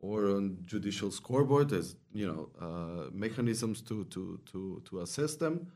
or 0.00 0.26
on 0.26 0.58
judicial 0.64 1.10
scoreboard 1.10 1.72
as 1.72 1.96
you 2.12 2.26
know 2.26 2.48
uh, 2.60 3.10
mechanisms 3.12 3.80
to, 3.82 4.04
to, 4.04 4.40
to, 4.50 4.82
to 4.84 5.00
assess 5.00 5.36
them. 5.36 5.72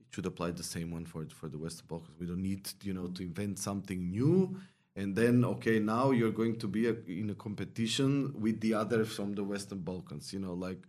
It 0.00 0.14
should 0.14 0.26
apply 0.26 0.52
the 0.52 0.62
same 0.62 0.90
one 0.90 1.04
for 1.04 1.26
for 1.26 1.48
the 1.48 1.58
Western 1.58 1.86
Balkans. 1.86 2.18
We 2.18 2.26
don't 2.26 2.42
need 2.42 2.68
you 2.82 2.94
know 2.94 3.08
to 3.08 3.22
invent 3.22 3.58
something 3.58 4.10
new 4.10 4.56
and 4.96 5.14
then 5.14 5.44
okay 5.44 5.78
now 5.78 6.10
you're 6.10 6.32
going 6.32 6.58
to 6.58 6.68
be 6.68 6.86
a, 6.88 6.96
in 7.06 7.30
a 7.30 7.34
competition 7.34 8.34
with 8.38 8.60
the 8.60 8.74
others 8.74 9.14
from 9.14 9.34
the 9.34 9.44
Western 9.44 9.80
Balkans. 9.80 10.32
You 10.32 10.40
know 10.40 10.54
like. 10.54 10.82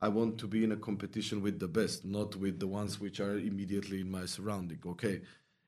I 0.00 0.06
want 0.06 0.38
to 0.38 0.46
be 0.46 0.62
in 0.62 0.70
a 0.70 0.76
competition 0.76 1.42
with 1.42 1.58
the 1.58 1.66
best, 1.66 2.04
not 2.04 2.36
with 2.36 2.60
the 2.60 2.68
ones 2.68 3.00
which 3.00 3.18
are 3.18 3.36
immediately 3.36 4.00
in 4.00 4.08
my 4.08 4.26
surrounding. 4.26 4.78
Okay, 4.86 5.22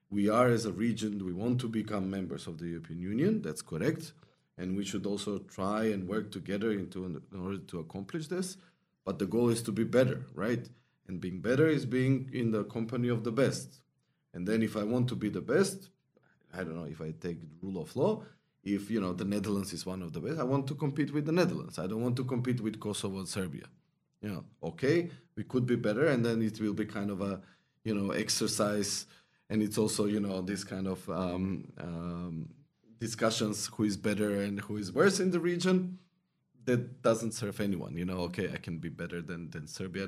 we 0.09 0.29
are 0.29 0.47
as 0.47 0.66
a 0.66 0.73
region, 0.73 1.27
we 1.27 1.33
want 1.33 1.61
to 1.62 1.69
become 1.69 2.09
members 2.09 2.47
of 2.47 2.59
the 2.59 2.66
European 2.66 3.01
Union, 3.01 3.43
that's 3.43 3.61
correct 3.61 4.12
and 4.61 4.77
we 4.77 4.85
should 4.85 5.07
also 5.07 5.38
try 5.38 5.85
and 5.85 6.07
work 6.07 6.31
together 6.31 6.70
into 6.73 7.07
in 7.07 7.40
order 7.40 7.59
to 7.59 7.79
accomplish 7.81 8.27
this. 8.27 8.59
But 9.07 9.18
the 9.18 9.27
goal 9.27 9.49
is 9.49 9.62
to 9.62 9.73
be 9.73 9.85
better, 9.85 10.27
right? 10.35 10.68
And 11.09 11.18
being 11.18 11.40
better 11.40 11.66
is 11.66 11.87
being 11.87 12.31
in 12.33 12.53
the 12.53 12.64
company 12.64 13.09
of 13.09 13.25
the 13.25 13.33
best. 13.33 13.81
And 14.35 14.46
then 14.46 14.62
if 14.62 14.77
I 14.77 14.85
want 14.85 15.09
to 15.09 15.16
be 15.16 15.31
the 15.31 15.40
best, 15.40 15.88
I 16.53 16.59
don't 16.59 16.77
know 16.77 16.85
if 16.85 17.01
I 17.01 17.12
take 17.12 17.38
rule 17.62 17.81
of 17.81 17.96
law. 17.96 18.23
If 18.62 18.90
you 18.90 19.01
know 19.01 19.14
the 19.14 19.25
Netherlands 19.25 19.73
is 19.73 19.87
one 19.87 20.03
of 20.03 20.12
the 20.12 20.20
best, 20.20 20.38
I 20.38 20.44
want 20.44 20.66
to 20.66 20.75
compete 20.75 21.11
with 21.14 21.25
the 21.25 21.33
Netherlands. 21.33 21.79
I 21.79 21.87
don't 21.87 22.03
want 22.03 22.16
to 22.16 22.25
compete 22.25 22.61
with 22.61 22.79
Kosovo 22.79 23.18
and 23.18 23.29
Serbia. 23.29 23.64
You 24.20 24.29
know, 24.29 24.44
okay, 24.62 25.09
we 25.35 25.44
could 25.44 25.64
be 25.64 25.77
better, 25.77 26.09
and 26.09 26.23
then 26.23 26.42
it 26.42 26.61
will 26.61 26.75
be 26.75 26.85
kind 26.85 27.11
of 27.11 27.23
a 27.23 27.40
you 27.85 27.94
know 27.94 28.11
exercise, 28.11 29.07
and 29.49 29.62
it's 29.62 29.79
also 29.79 30.05
you 30.05 30.20
know 30.20 30.42
this 30.42 30.62
kind 30.62 30.87
of 30.87 31.09
um, 31.09 31.73
um, 31.79 32.49
discussions 33.01 33.71
who 33.75 33.85
is 33.85 33.97
better 33.97 34.41
and 34.43 34.61
who 34.61 34.77
is 34.77 34.93
worse 34.93 35.19
in 35.21 35.31
the 35.31 35.41
region 35.41 35.99
that 36.65 37.03
doesn't 37.03 37.33
serve 37.33 37.61
anyone 37.61 37.97
you 37.97 38.05
know 38.05 38.19
okay 38.19 38.51
i 38.53 38.57
can 38.57 38.79
be 38.79 38.91
better 38.91 39.21
than 39.23 39.51
than 39.51 39.67
serbia 39.67 40.07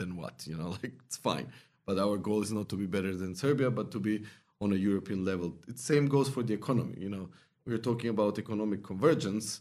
then 0.00 0.16
what 0.16 0.46
you 0.46 0.56
know 0.56 0.70
like 0.82 0.94
it's 1.06 1.16
fine. 1.16 1.52
But 1.86 1.98
our 1.98 2.16
goal 2.16 2.42
is 2.42 2.52
not 2.52 2.68
to 2.70 2.76
be 2.76 2.86
better 2.86 3.14
than 3.14 3.34
serbia 3.34 3.70
but 3.70 3.90
to 3.92 4.00
be 4.00 4.24
on 4.60 4.72
a 4.72 4.76
european 4.76 5.24
level. 5.24 5.54
The 5.66 5.78
same 5.78 6.06
goes 6.08 6.28
for 6.28 6.42
the 6.42 6.54
economy 6.54 6.96
you 6.98 7.10
know. 7.10 7.28
We're 7.66 7.78
talking 7.78 8.10
about 8.10 8.38
economic 8.38 8.82
convergence. 8.82 9.60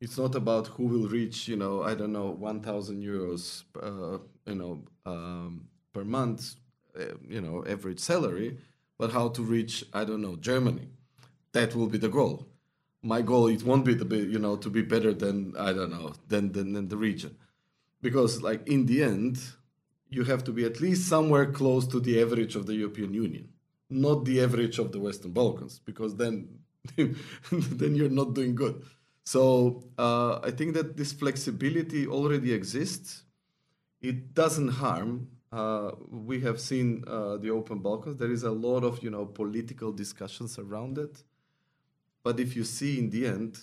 It's 0.00 0.16
not 0.16 0.34
about 0.34 0.68
who 0.68 0.84
will 0.86 1.08
reach 1.08 1.48
you 1.48 1.56
know 1.56 1.82
i 1.82 1.94
don't 1.94 2.12
know 2.12 2.30
1000 2.30 3.02
euros 3.02 3.64
uh, 3.88 4.18
you 4.46 4.54
know 4.60 4.82
um, 5.06 5.68
per 5.92 6.04
month 6.04 6.56
uh, 6.98 7.14
you 7.28 7.40
know 7.40 7.64
average 7.68 8.00
salary 8.00 8.58
but 8.98 9.12
how 9.12 9.28
to 9.28 9.42
reach 9.42 9.84
i 9.92 10.04
don't 10.04 10.22
know 10.22 10.36
germany 10.36 10.88
that 11.52 11.74
will 11.74 11.88
be 11.88 11.98
the 11.98 12.08
goal. 12.08 12.46
My 13.02 13.20
goal 13.22 13.48
it 13.48 13.62
won't 13.64 13.84
be 13.84 13.96
to 13.96 14.04
be 14.04 14.18
you 14.18 14.38
know 14.38 14.56
to 14.56 14.70
be 14.70 14.82
better 14.82 15.12
than 15.12 15.54
I 15.58 15.72
don't 15.72 15.90
know 15.90 16.14
than 16.28 16.52
than, 16.52 16.72
than 16.72 16.88
the 16.88 16.96
region, 16.96 17.36
because 18.00 18.42
like 18.42 18.66
in 18.68 18.86
the 18.86 19.02
end, 19.02 19.38
you 20.08 20.24
have 20.24 20.44
to 20.44 20.52
be 20.52 20.64
at 20.64 20.80
least 20.80 21.08
somewhere 21.08 21.46
close 21.50 21.86
to 21.88 22.00
the 22.00 22.20
average 22.20 22.54
of 22.54 22.66
the 22.66 22.74
European 22.74 23.12
Union, 23.14 23.48
not 23.90 24.24
the 24.24 24.40
average 24.40 24.78
of 24.78 24.92
the 24.92 25.00
Western 25.00 25.32
Balkans, 25.32 25.80
because 25.84 26.16
then 26.16 26.48
then 26.96 27.94
you're 27.94 28.08
not 28.08 28.34
doing 28.34 28.54
good. 28.54 28.82
So 29.24 29.84
uh, 29.98 30.40
I 30.42 30.50
think 30.50 30.74
that 30.74 30.96
this 30.96 31.12
flexibility 31.12 32.06
already 32.06 32.52
exists. 32.52 33.24
It 34.00 34.34
doesn't 34.34 34.68
harm. 34.68 35.28
Uh, 35.52 35.92
we 36.08 36.40
have 36.40 36.58
seen 36.60 37.04
uh, 37.06 37.36
the 37.36 37.50
open 37.50 37.78
Balkans. 37.78 38.16
There 38.16 38.32
is 38.32 38.42
a 38.42 38.50
lot 38.50 38.84
of 38.84 39.02
you 39.02 39.10
know 39.10 39.26
political 39.26 39.92
discussions 39.92 40.58
around 40.58 40.98
it. 40.98 41.22
But 42.22 42.40
if 42.40 42.56
you 42.56 42.64
see 42.64 42.98
in 42.98 43.10
the 43.10 43.26
end, 43.26 43.58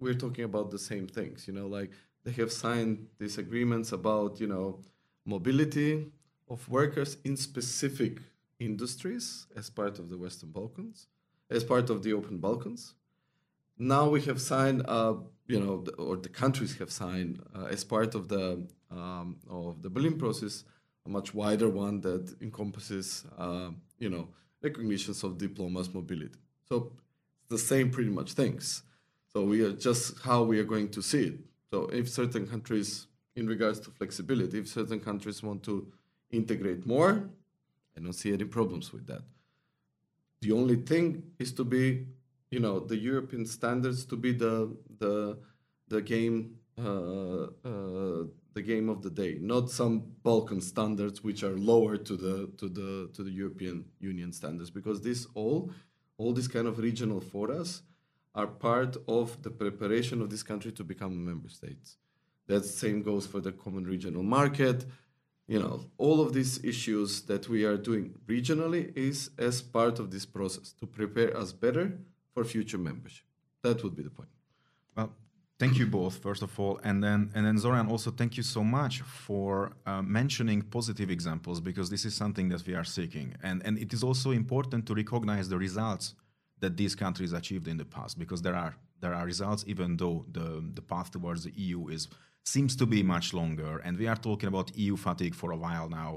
we're 0.00 0.14
talking 0.14 0.44
about 0.44 0.70
the 0.70 0.78
same 0.78 1.06
things. 1.06 1.46
You 1.46 1.54
know, 1.54 1.66
like 1.66 1.90
they 2.24 2.32
have 2.32 2.52
signed 2.52 3.06
these 3.18 3.38
agreements 3.38 3.92
about 3.92 4.40
you 4.40 4.46
know 4.46 4.80
mobility 5.24 6.06
of 6.48 6.68
workers 6.68 7.16
in 7.24 7.36
specific 7.36 8.18
industries 8.58 9.46
as 9.56 9.70
part 9.70 9.98
of 9.98 10.08
the 10.10 10.18
Western 10.18 10.50
Balkans, 10.50 11.06
as 11.50 11.64
part 11.64 11.90
of 11.90 12.02
the 12.02 12.12
Open 12.12 12.38
Balkans. 12.38 12.94
Now 13.78 14.08
we 14.08 14.20
have 14.22 14.40
signed, 14.40 14.84
uh, 14.86 15.14
you 15.46 15.58
know, 15.60 15.84
or 15.98 16.16
the 16.16 16.28
countries 16.28 16.76
have 16.78 16.90
signed 16.90 17.42
uh, 17.54 17.64
as 17.64 17.84
part 17.84 18.14
of 18.14 18.28
the 18.28 18.66
um, 18.90 19.38
of 19.48 19.82
the 19.82 19.90
Berlin 19.90 20.18
process, 20.18 20.64
a 21.06 21.08
much 21.08 21.34
wider 21.34 21.68
one 21.68 22.00
that 22.02 22.34
encompasses, 22.42 23.24
uh, 23.38 23.70
you 23.98 24.10
know, 24.10 24.28
recognitions 24.62 25.24
of 25.24 25.38
diplomas 25.38 25.92
mobility. 25.92 26.38
So 26.68 26.92
the 27.54 27.58
same 27.72 27.86
pretty 27.96 28.12
much 28.18 28.30
things. 28.42 28.82
So 29.32 29.36
we 29.52 29.58
are 29.66 29.76
just 29.88 30.04
how 30.28 30.38
we 30.50 30.56
are 30.60 30.68
going 30.74 30.88
to 30.96 31.00
see 31.10 31.24
it. 31.30 31.36
So 31.70 31.76
if 32.00 32.04
certain 32.08 32.44
countries, 32.46 32.88
in 33.40 33.46
regards 33.54 33.78
to 33.84 33.90
flexibility, 33.90 34.58
if 34.58 34.68
certain 34.68 35.00
countries 35.08 35.42
want 35.42 35.62
to 35.70 35.74
integrate 36.30 36.82
more, 36.94 37.12
I 37.96 38.00
don't 38.00 38.18
see 38.22 38.32
any 38.32 38.48
problems 38.58 38.92
with 38.94 39.06
that. 39.06 39.22
The 40.40 40.52
only 40.52 40.76
thing 40.90 41.06
is 41.38 41.52
to 41.58 41.64
be, 41.64 41.84
you 42.50 42.60
know, 42.64 42.76
the 42.92 42.98
European 43.10 43.44
standards 43.46 44.04
to 44.06 44.16
be 44.16 44.32
the 44.44 44.54
the 45.02 45.14
the 45.88 46.02
game 46.14 46.36
uh, 46.78 47.44
uh, 47.70 48.22
the 48.56 48.62
game 48.62 48.88
of 48.94 48.98
the 49.02 49.10
day, 49.22 49.32
not 49.40 49.70
some 49.70 49.94
Balkan 50.22 50.60
standards 50.60 51.22
which 51.26 51.42
are 51.42 51.56
lower 51.72 51.96
to 52.08 52.14
the 52.24 52.34
to 52.60 52.66
the 52.78 52.90
to 53.14 53.20
the 53.22 53.34
European 53.42 53.84
Union 54.10 54.32
standards, 54.32 54.70
because 54.70 54.98
this 55.00 55.26
all 55.34 55.70
all 56.22 56.32
these 56.32 56.52
kind 56.56 56.68
of 56.68 56.78
regional 56.78 57.20
forums 57.20 57.82
are 58.34 58.46
part 58.46 58.96
of 59.08 59.42
the 59.42 59.50
preparation 59.50 60.22
of 60.22 60.28
this 60.30 60.44
country 60.50 60.72
to 60.72 60.84
become 60.84 61.12
a 61.12 61.24
member 61.30 61.48
state. 61.48 61.86
That 62.46 62.64
same 62.64 63.02
goes 63.02 63.26
for 63.26 63.40
the 63.40 63.52
common 63.52 63.84
regional 63.84 64.22
market. 64.22 64.78
you 65.52 65.58
know, 65.58 65.76
all 65.98 66.18
of 66.20 66.32
these 66.32 66.64
issues 66.64 67.22
that 67.22 67.48
we 67.48 67.64
are 67.64 67.76
doing 67.76 68.14
regionally 68.26 68.96
is 68.96 69.30
as 69.38 69.60
part 69.60 69.98
of 69.98 70.10
this 70.10 70.24
process 70.24 70.72
to 70.80 70.86
prepare 70.86 71.36
us 71.36 71.52
better 71.52 71.98
for 72.32 72.42
future 72.44 72.78
membership. 72.78 73.26
That 73.62 73.82
would 73.82 73.94
be 73.94 74.04
the 74.04 74.10
point. 74.10 74.30
Well, 74.96 75.12
thank 75.62 75.78
you 75.78 75.86
both 75.86 76.14
first 76.28 76.42
of 76.42 76.52
all, 76.60 76.74
and 76.88 76.96
then 77.04 77.20
and 77.34 77.42
then 77.46 77.56
Zoran 77.64 77.86
also 77.94 78.10
thank 78.10 78.32
you 78.38 78.42
so 78.56 78.62
much 78.78 78.94
for 79.26 79.52
uh, 79.86 80.02
mentioning 80.20 80.60
positive 80.78 81.08
examples 81.16 81.60
because 81.60 81.88
this 81.94 82.04
is 82.08 82.14
something 82.22 82.48
that 82.52 82.62
we 82.66 82.74
are 82.80 82.88
seeking, 82.96 83.28
and 83.48 83.56
and 83.66 83.78
it 83.84 83.90
is 83.96 84.02
also 84.08 84.28
important 84.42 84.80
to 84.88 84.92
recognize 85.02 85.46
the 85.48 85.58
results 85.68 86.14
that 86.62 86.72
these 86.80 86.94
countries 87.04 87.32
achieved 87.40 87.66
in 87.72 87.76
the 87.82 87.88
past 87.96 88.18
because 88.18 88.40
there 88.46 88.56
are 88.64 88.74
there 89.02 89.14
are 89.18 89.24
results 89.32 89.62
even 89.72 89.88
though 90.00 90.18
the 90.36 90.46
the 90.78 90.84
path 90.92 91.08
towards 91.16 91.40
the 91.46 91.52
EU 91.66 91.80
is 91.96 92.02
seems 92.54 92.72
to 92.80 92.86
be 92.94 93.00
much 93.14 93.26
longer, 93.40 93.72
and 93.84 93.92
we 94.02 94.06
are 94.12 94.20
talking 94.28 94.48
about 94.48 94.66
EU 94.76 94.96
fatigue 94.96 95.36
for 95.40 95.52
a 95.52 95.58
while 95.66 95.88
now. 96.02 96.12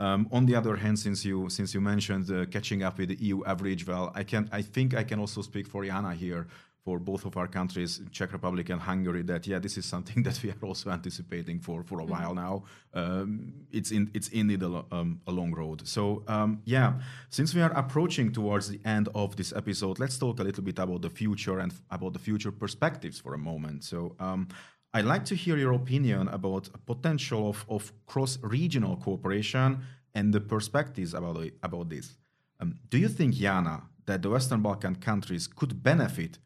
Um, 0.00 0.28
on 0.32 0.46
the 0.46 0.56
other 0.60 0.76
hand, 0.76 0.98
since 0.98 1.24
you 1.28 1.48
since 1.48 1.70
you 1.74 1.80
mentioned 1.80 2.26
uh, 2.30 2.44
catching 2.54 2.80
up 2.86 2.94
with 2.98 3.08
the 3.12 3.18
EU 3.26 3.36
average, 3.52 3.82
well, 3.90 4.06
I 4.20 4.24
can 4.30 4.42
I 4.58 4.62
think 4.74 4.88
I 5.02 5.04
can 5.10 5.18
also 5.24 5.40
speak 5.42 5.66
for 5.72 5.80
Jana 5.84 6.14
here 6.24 6.46
for 6.84 6.98
both 6.98 7.24
of 7.24 7.36
our 7.36 7.46
countries, 7.46 8.00
Czech 8.10 8.32
Republic 8.32 8.68
and 8.68 8.80
Hungary, 8.80 9.22
that 9.22 9.46
yeah, 9.46 9.60
this 9.60 9.78
is 9.78 9.84
something 9.84 10.22
that 10.26 10.42
we 10.42 10.50
are 10.50 10.62
also 10.62 10.90
anticipating 10.90 11.60
for 11.60 11.82
for 11.82 12.00
a 12.00 12.02
mm-hmm. 12.02 12.12
while 12.12 12.34
now. 12.34 12.64
Um, 12.94 13.52
it's 13.70 13.90
in 13.92 14.10
it's 14.14 14.28
indeed 14.28 14.62
a, 14.62 14.84
um, 14.90 15.20
a 15.26 15.32
long 15.32 15.52
road. 15.54 15.86
So 15.86 16.24
um, 16.26 16.62
yeah, 16.64 16.94
since 17.30 17.54
we 17.54 17.62
are 17.62 17.72
approaching 17.72 18.32
towards 18.32 18.68
the 18.68 18.80
end 18.84 19.08
of 19.14 19.36
this 19.36 19.52
episode, 19.52 19.98
let's 19.98 20.18
talk 20.18 20.40
a 20.40 20.44
little 20.44 20.64
bit 20.64 20.78
about 20.78 21.02
the 21.02 21.10
future 21.10 21.58
and 21.60 21.72
f- 21.72 21.82
about 21.90 22.12
the 22.12 22.18
future 22.18 22.52
perspectives 22.52 23.20
for 23.20 23.34
a 23.34 23.38
moment. 23.38 23.84
So. 23.84 24.16
Um, 24.18 24.48
I'd 24.94 25.06
like 25.06 25.24
to 25.26 25.34
hear 25.34 25.56
your 25.56 25.72
opinion 25.72 26.28
about 26.28 26.68
potential 26.84 27.48
of, 27.48 27.64
of 27.66 27.90
cross-regional 28.04 28.98
cooperation 28.98 29.78
and 30.14 30.34
the 30.34 30.40
perspectives 30.42 31.14
about, 31.14 31.42
about 31.62 31.88
this. 31.88 32.18
Um, 32.60 32.78
do 32.90 32.98
you 32.98 33.08
think, 33.08 33.34
Jana, 33.34 33.84
that 34.06 34.20
the 34.20 34.28
Western 34.28 34.60
Balkan 34.60 34.96
countries 34.96 35.46
could 35.46 35.82
benefit 35.82 36.38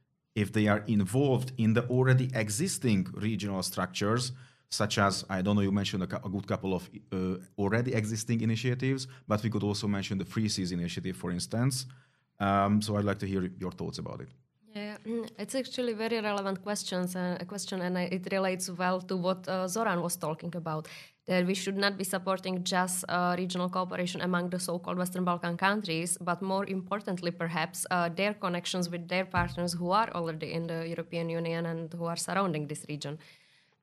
if 0.43 0.53
they 0.53 0.69
are 0.69 0.83
involved 0.87 1.53
in 1.57 1.73
the 1.73 1.85
already 1.89 2.29
existing 2.35 3.09
regional 3.15 3.63
structures, 3.63 4.33
such 4.69 4.99
as, 4.99 5.25
I 5.37 5.43
don't 5.43 5.57
know, 5.57 5.63
you 5.63 5.73
mentioned 5.73 6.03
a, 6.03 6.27
a 6.29 6.29
good 6.29 6.47
couple 6.47 6.73
of 6.75 6.83
uh, 7.13 7.37
already 7.59 7.95
existing 7.95 8.41
initiatives, 8.43 9.09
but 9.27 9.43
we 9.43 9.51
could 9.51 9.63
also 9.63 9.87
mention 9.89 10.19
the 10.19 10.25
Three 10.25 10.49
Seas 10.49 10.73
initiative, 10.73 11.17
for 11.17 11.31
instance. 11.31 11.87
Um, 12.39 12.83
so 12.83 12.97
I'd 12.97 13.09
like 13.11 13.21
to 13.21 13.27
hear 13.27 13.43
your 13.59 13.73
thoughts 13.73 13.99
about 13.99 14.21
it. 14.21 14.29
Yeah, 14.75 14.99
mm, 15.07 15.27
it's 15.39 15.55
actually 15.55 15.95
very 15.95 16.21
relevant 16.21 16.63
questions, 16.63 17.17
uh, 17.17 17.39
a 17.41 17.47
question, 17.47 17.81
and 17.81 17.97
it 17.97 18.29
relates 18.31 18.69
well 18.69 19.01
to 19.01 19.17
what 19.17 19.49
uh, 19.49 19.67
Zoran 19.69 20.03
was 20.03 20.17
talking 20.17 20.55
about. 20.55 20.87
That 21.27 21.45
we 21.45 21.55
should 21.55 21.77
not 21.77 21.99
be 21.99 22.05
supporting 22.05 22.63
just 22.63 23.05
uh, 23.09 23.35
regional 23.37 23.69
cooperation 23.69 24.21
among 24.21 24.51
the 24.51 24.61
so-called 24.61 24.97
Western 24.97 25.25
Balkan 25.25 25.57
countries, 25.57 26.17
but 26.21 26.41
more 26.41 26.65
importantly, 26.67 27.33
perhaps 27.33 27.85
uh, 27.91 28.09
their 28.09 28.33
connections 28.35 28.89
with 28.89 29.09
their 29.09 29.25
partners 29.25 29.73
who 29.73 29.91
are 29.91 30.09
already 30.15 30.53
in 30.53 30.69
the 30.69 30.87
European 30.87 31.29
Union 31.29 31.67
and 31.67 31.93
who 31.93 32.05
are 32.05 32.17
surrounding 32.17 32.69
this 32.69 32.87
region. 32.89 33.19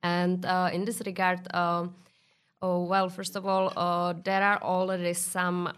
And 0.02 0.46
uh, 0.46 0.70
in 0.72 0.86
this 0.86 1.02
regard, 1.04 1.40
um, 1.54 1.94
oh, 2.62 2.84
well, 2.84 3.10
first 3.10 3.36
of 3.36 3.46
all, 3.46 3.72
uh, 3.76 4.14
there 4.24 4.42
are 4.42 4.62
already 4.62 5.12
some 5.12 5.68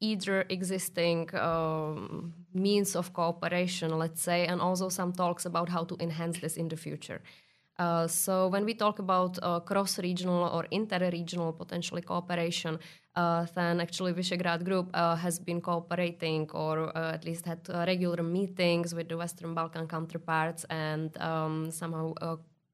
either 0.00 0.46
existing 0.48 1.28
um, 1.34 2.32
means 2.52 2.96
of 2.96 3.12
cooperation, 3.12 3.98
let's 3.98 4.22
say, 4.22 4.46
and 4.46 4.60
also 4.60 4.88
some 4.88 5.12
talks 5.12 5.44
about 5.44 5.68
how 5.68 5.84
to 5.84 5.96
enhance 6.00 6.40
this 6.40 6.56
in 6.56 6.68
the 6.68 6.76
future. 6.76 7.20
Uh, 7.80 8.06
so 8.06 8.48
when 8.48 8.66
we 8.66 8.74
talk 8.74 8.98
about 8.98 9.38
uh, 9.42 9.58
cross-regional 9.58 10.44
or 10.52 10.66
inter-regional 10.70 11.50
potentially 11.54 12.02
cooperation, 12.02 12.78
uh, 13.16 13.46
then 13.54 13.80
actually 13.80 14.12
Visegrad 14.12 14.62
Group 14.64 14.90
uh, 14.92 15.16
has 15.16 15.38
been 15.38 15.62
cooperating 15.62 16.48
or 16.52 16.94
uh, 16.94 17.14
at 17.14 17.24
least 17.24 17.46
had 17.46 17.66
regular 17.86 18.22
meetings 18.22 18.94
with 18.94 19.08
the 19.08 19.16
Western 19.16 19.54
Balkan 19.54 19.88
counterparts 19.88 20.64
and 20.68 21.16
um, 21.22 21.70
somehow 21.70 22.12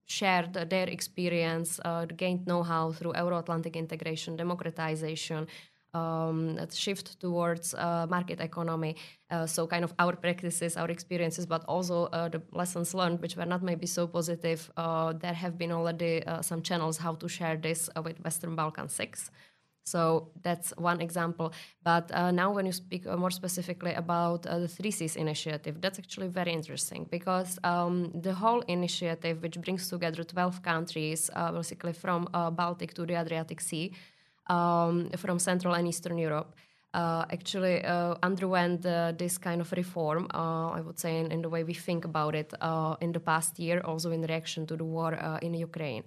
shared 0.06 0.52
their 0.52 0.88
experience, 0.88 1.80
gained 2.16 2.46
know-how 2.46 2.92
through 2.92 3.12
Euro-Atlantic 3.16 3.76
integration, 3.76 4.36
democratization, 4.36 5.46
um, 5.96 6.59
shift 6.70 7.20
towards 7.20 7.74
uh, 7.74 8.06
market 8.09 8.40
economy. 8.40 8.96
Uh, 9.30 9.46
so, 9.46 9.66
kind 9.66 9.85
of 9.85 9.92
our 9.98 10.14
practices, 10.16 10.76
our 10.76 10.90
experiences, 10.90 11.46
but 11.46 11.64
also 11.66 11.96
uh, 12.12 12.28
the 12.28 12.40
lessons 12.52 12.94
learned, 12.94 13.20
which 13.22 13.37
were 13.37 13.48
not 13.54 13.62
maybe 13.62 13.87
so 13.87 14.06
positive. 14.06 14.70
Uh, 14.76 15.12
there 15.12 15.35
have 15.35 15.54
been 15.59 15.72
already 15.72 16.24
uh, 16.26 16.42
some 16.42 16.62
channels 16.62 16.98
how 16.98 17.14
to 17.14 17.28
share 17.28 17.56
this 17.56 17.80
uh, 17.96 18.02
with 18.02 18.16
Western 18.24 18.54
Balkan 18.54 18.88
Six. 18.88 19.30
So 19.85 20.32
that's 20.42 20.72
one 20.76 21.00
example. 21.00 21.52
But 21.85 22.11
now, 22.35 22.50
when 22.56 22.66
you 22.66 22.72
speak 22.72 23.06
more 23.06 23.30
specifically 23.30 23.94
about 23.94 24.42
the 24.42 24.66
Three 24.66 24.90
Seas 24.90 25.14
initiative, 25.14 25.80
that's 25.80 26.00
actually 26.00 26.26
very 26.26 26.52
interesting 26.52 27.06
because 27.09 27.56
um, 27.62 28.11
the 28.26 28.35
whole 28.35 28.62
initiative, 28.66 29.40
which 29.42 29.56
brings 29.61 29.88
together 29.88 30.24
12 30.24 30.61
countries, 30.62 31.30
basically 31.52 31.92
from 31.92 32.28
Baltic 32.56 32.94
to 32.94 33.06
the 33.06 33.14
Adriatic 33.14 33.61
Sea, 33.61 33.92
um, 34.48 35.11
from 35.16 35.38
Central 35.38 35.74
and 35.74 35.87
Eastern 35.88 36.18
Europe. 36.18 36.54
Uh, 36.96 37.26
actually 37.30 37.85
uh, 37.85 38.14
underwent 38.22 38.87
uh, 38.87 39.12
this 39.18 39.37
kind 39.37 39.61
of 39.61 39.70
reform, 39.72 40.26
uh, 40.32 40.70
I 40.70 40.80
would 40.80 40.98
say, 40.98 41.18
in, 41.18 41.30
in, 41.30 41.42
the 41.42 41.48
way 41.50 41.62
we 41.62 41.74
think 41.74 42.06
about 42.06 42.35
it 42.35 42.54
uh, 42.59 42.96
in 43.02 43.12
the 43.12 43.20
past 43.20 43.59
year, 43.59 43.82
also 43.85 44.12
in 44.12 44.22
reaction 44.22 44.66
to 44.68 44.76
the 44.76 44.85
war 44.85 45.12
uh, 45.12 45.37
in 45.42 45.52
Ukraine. 45.52 46.04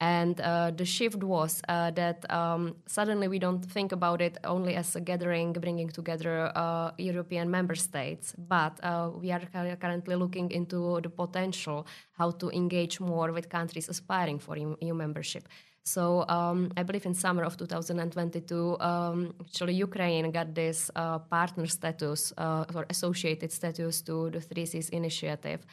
And 0.00 0.34
the 0.78 0.84
shift 0.84 1.22
was 1.22 1.62
that 1.68 2.28
um, 2.28 2.74
suddenly 2.86 3.28
we 3.28 3.38
don't 3.38 3.64
think 3.64 3.92
about 3.92 4.20
it 4.20 4.36
only 4.42 4.74
as 4.74 4.96
a 4.96 5.00
gathering, 5.00 5.52
bringing 5.52 5.90
together 5.90 6.50
European 6.98 7.48
member 7.48 7.76
states, 7.76 8.34
but 8.36 8.80
we 9.20 9.30
are 9.30 9.42
currently 9.80 10.16
looking 10.16 10.50
into 10.50 10.98
the 11.04 11.08
potential 11.08 11.86
how 12.18 12.32
to 12.32 12.50
engage 12.50 12.98
more 12.98 13.30
with 13.30 13.48
countries 13.48 13.88
aspiring 13.88 14.40
for 14.40 14.56
EU 14.56 14.92
membership. 14.92 15.46
So 15.84 16.24
um, 16.28 16.70
I 16.76 16.84
believe 16.84 17.06
in 17.06 17.14
summer 17.14 17.42
of 17.42 17.56
2022, 17.56 18.78
um, 18.80 19.34
actually 19.40 19.74
Ukraine 19.74 20.30
got 20.30 20.54
this 20.54 20.90
uh, 20.94 21.18
partner 21.18 21.66
status 21.66 22.32
uh, 22.38 22.64
or 22.74 22.86
associated 22.88 23.50
status 23.50 24.00
to 24.02 24.30
the 24.30 24.40
Three 24.40 24.66
Seas 24.66 24.90
initiative. 24.90 25.66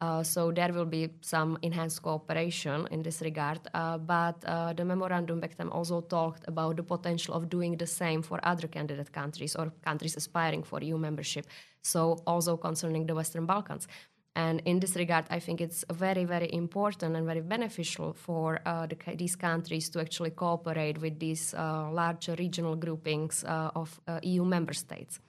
Uh, 0.00 0.22
so 0.22 0.52
there 0.52 0.70
will 0.72 0.84
be 0.84 1.08
some 1.22 1.56
enhanced 1.62 2.02
cooperation 2.02 2.86
in 2.90 3.02
this 3.02 3.22
regard. 3.22 3.60
Uh, 3.72 3.96
but 3.96 4.36
uh, 4.44 4.74
the 4.74 4.84
memorandum 4.84 5.40
back 5.40 5.56
then 5.56 5.68
also 5.68 6.02
talked 6.02 6.44
about 6.46 6.76
the 6.76 6.82
potential 6.82 7.32
of 7.34 7.48
doing 7.48 7.76
the 7.76 7.86
same 7.86 8.20
for 8.20 8.38
other 8.42 8.68
candidate 8.68 9.10
countries 9.12 9.56
or 9.56 9.72
countries 9.82 10.16
aspiring 10.16 10.62
for 10.62 10.82
EU 10.82 10.98
membership. 10.98 11.46
So 11.80 12.18
also 12.26 12.56
concerning 12.58 13.06
the 13.06 13.14
Western 13.14 13.46
Balkans. 13.46 13.88
And 14.36 14.60
in 14.64 14.80
this 14.80 14.96
regard, 14.96 15.26
I 15.30 15.38
think 15.38 15.60
it's 15.60 15.84
very, 15.92 16.24
very 16.24 16.52
important 16.52 17.14
and 17.16 17.24
very 17.24 17.40
beneficial 17.40 18.14
for 18.14 18.60
uh, 18.66 18.86
the, 18.86 18.96
these 19.16 19.36
countries 19.36 19.88
to 19.90 20.00
actually 20.00 20.30
cooperate 20.30 21.00
with 21.00 21.20
these 21.20 21.54
uh, 21.54 22.14
regional 22.38 22.74
groupings 22.74 23.44
uh, 23.44 23.70
of 23.76 24.00
uh, 24.08 24.18
EU 24.22 24.44
member 24.44 24.72
states. 24.72 25.20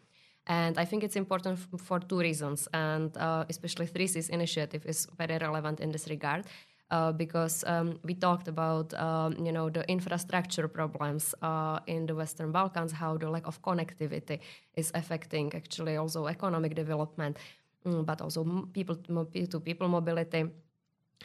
And 0.48 0.78
I 0.78 0.86
think 0.86 1.04
it's 1.04 1.16
important 1.16 1.60
for 1.78 2.00
two 2.00 2.20
reasons, 2.20 2.68
and 2.74 3.16
uh, 3.18 3.46
especially 3.50 3.88
Three 3.88 4.08
Seas 4.08 4.30
initiative 4.30 4.86
is 4.86 5.08
very 5.18 5.38
relevant 5.38 5.80
in 5.80 5.92
this 5.92 6.08
regard. 6.08 6.46
Uh, 6.92 7.12
because 7.12 7.64
um, 7.66 8.00
we 8.04 8.14
talked 8.14 8.48
about 8.48 8.94
um, 8.94 9.36
you 9.44 9.52
know 9.52 9.72
the 9.72 9.84
infrastructure 9.90 10.68
problems 10.68 11.34
in 11.88 12.06
the 12.06 12.14
Western 12.14 12.52
Balkans, 12.52 12.92
how 12.92 13.18
the 13.18 13.28
lack 13.28 13.48
of 13.48 13.60
connectivity 13.64 14.40
is 14.76 14.92
affecting 14.94 15.52
actually 15.56 15.98
also 15.98 16.28
economic 16.28 16.76
development. 16.76 17.40
Mm, 17.86 18.04
but 18.06 18.22
also 18.22 18.44
people 18.74 18.96
to 18.96 19.60
people 19.60 19.88
mobility 19.88 20.50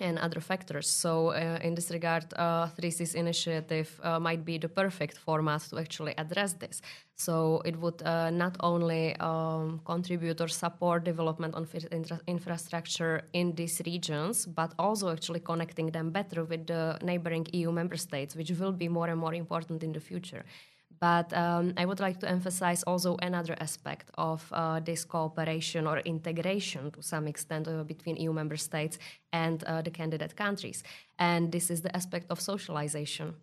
and 0.00 0.18
other 0.18 0.40
factors. 0.40 0.88
So, 0.88 1.28
uh, 1.28 1.58
in 1.62 1.74
this 1.74 1.90
regard, 1.90 2.24
uh, 2.34 2.68
Three 2.68 2.90
Seas 2.90 3.14
initiative 3.14 4.00
uh, 4.02 4.20
might 4.20 4.44
be 4.44 4.58
the 4.58 4.68
perfect 4.68 5.18
format 5.18 5.62
to 5.70 5.78
actually 5.78 6.14
address 6.16 6.52
this. 6.54 6.80
So, 7.16 7.62
it 7.64 7.76
would 7.76 8.02
uh, 8.02 8.30
not 8.30 8.56
only 8.60 9.16
um, 9.16 9.80
contribute 9.84 10.40
or 10.40 10.48
support 10.48 11.04
development 11.04 11.54
infra- 11.92 12.20
infrastructure 12.26 13.22
in 13.32 13.54
these 13.54 13.82
regions, 13.84 14.46
but 14.46 14.72
also 14.78 15.10
actually 15.10 15.40
connecting 15.40 15.90
them 15.90 16.10
better 16.10 16.44
with 16.44 16.66
the 16.66 16.98
neighboring 17.02 17.46
EU 17.52 17.72
member 17.72 17.96
states, 17.96 18.36
which 18.36 18.50
will 18.52 18.72
be 18.72 18.88
more 18.88 19.08
and 19.08 19.18
more 19.18 19.34
important 19.34 19.82
in 19.82 19.92
the 19.92 20.00
future. 20.00 20.44
But 21.00 21.32
um, 21.32 21.72
I 21.78 21.86
would 21.86 21.98
like 21.98 22.20
to 22.20 22.28
emphasize 22.28 22.82
also 22.82 23.16
another 23.22 23.56
aspect 23.58 24.10
of 24.18 24.46
uh, 24.52 24.80
this 24.80 25.04
cooperation 25.04 25.86
or 25.86 26.00
integration 26.00 26.90
to 26.90 27.02
some 27.02 27.26
extent 27.26 27.68
uh, 27.68 27.82
between 27.84 28.16
EU 28.16 28.32
member 28.32 28.58
states 28.58 28.98
and 29.32 29.64
uh, 29.64 29.80
the 29.80 29.90
candidate 29.90 30.36
countries. 30.36 30.84
And 31.18 31.50
this 31.50 31.70
is 31.70 31.80
the 31.80 31.94
aspect 31.96 32.26
of 32.30 32.38
socialization 32.38 33.34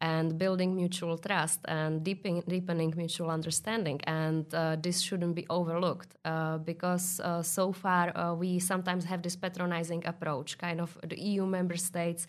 and 0.00 0.36
building 0.36 0.76
mutual 0.76 1.16
trust 1.16 1.60
and 1.66 2.04
deepening, 2.04 2.42
deepening 2.46 2.92
mutual 2.96 3.30
understanding. 3.30 4.00
And 4.04 4.52
uh, 4.54 4.76
this 4.76 5.00
shouldn't 5.00 5.34
be 5.34 5.46
overlooked 5.48 6.16
uh, 6.24 6.58
because 6.58 7.20
uh, 7.20 7.42
so 7.42 7.72
far 7.72 8.16
uh, 8.16 8.34
we 8.34 8.58
sometimes 8.58 9.04
have 9.04 9.22
this 9.22 9.36
patronizing 9.36 10.04
approach, 10.06 10.58
kind 10.58 10.80
of 10.80 10.98
the 11.06 11.18
EU 11.18 11.46
member 11.46 11.76
states 11.76 12.26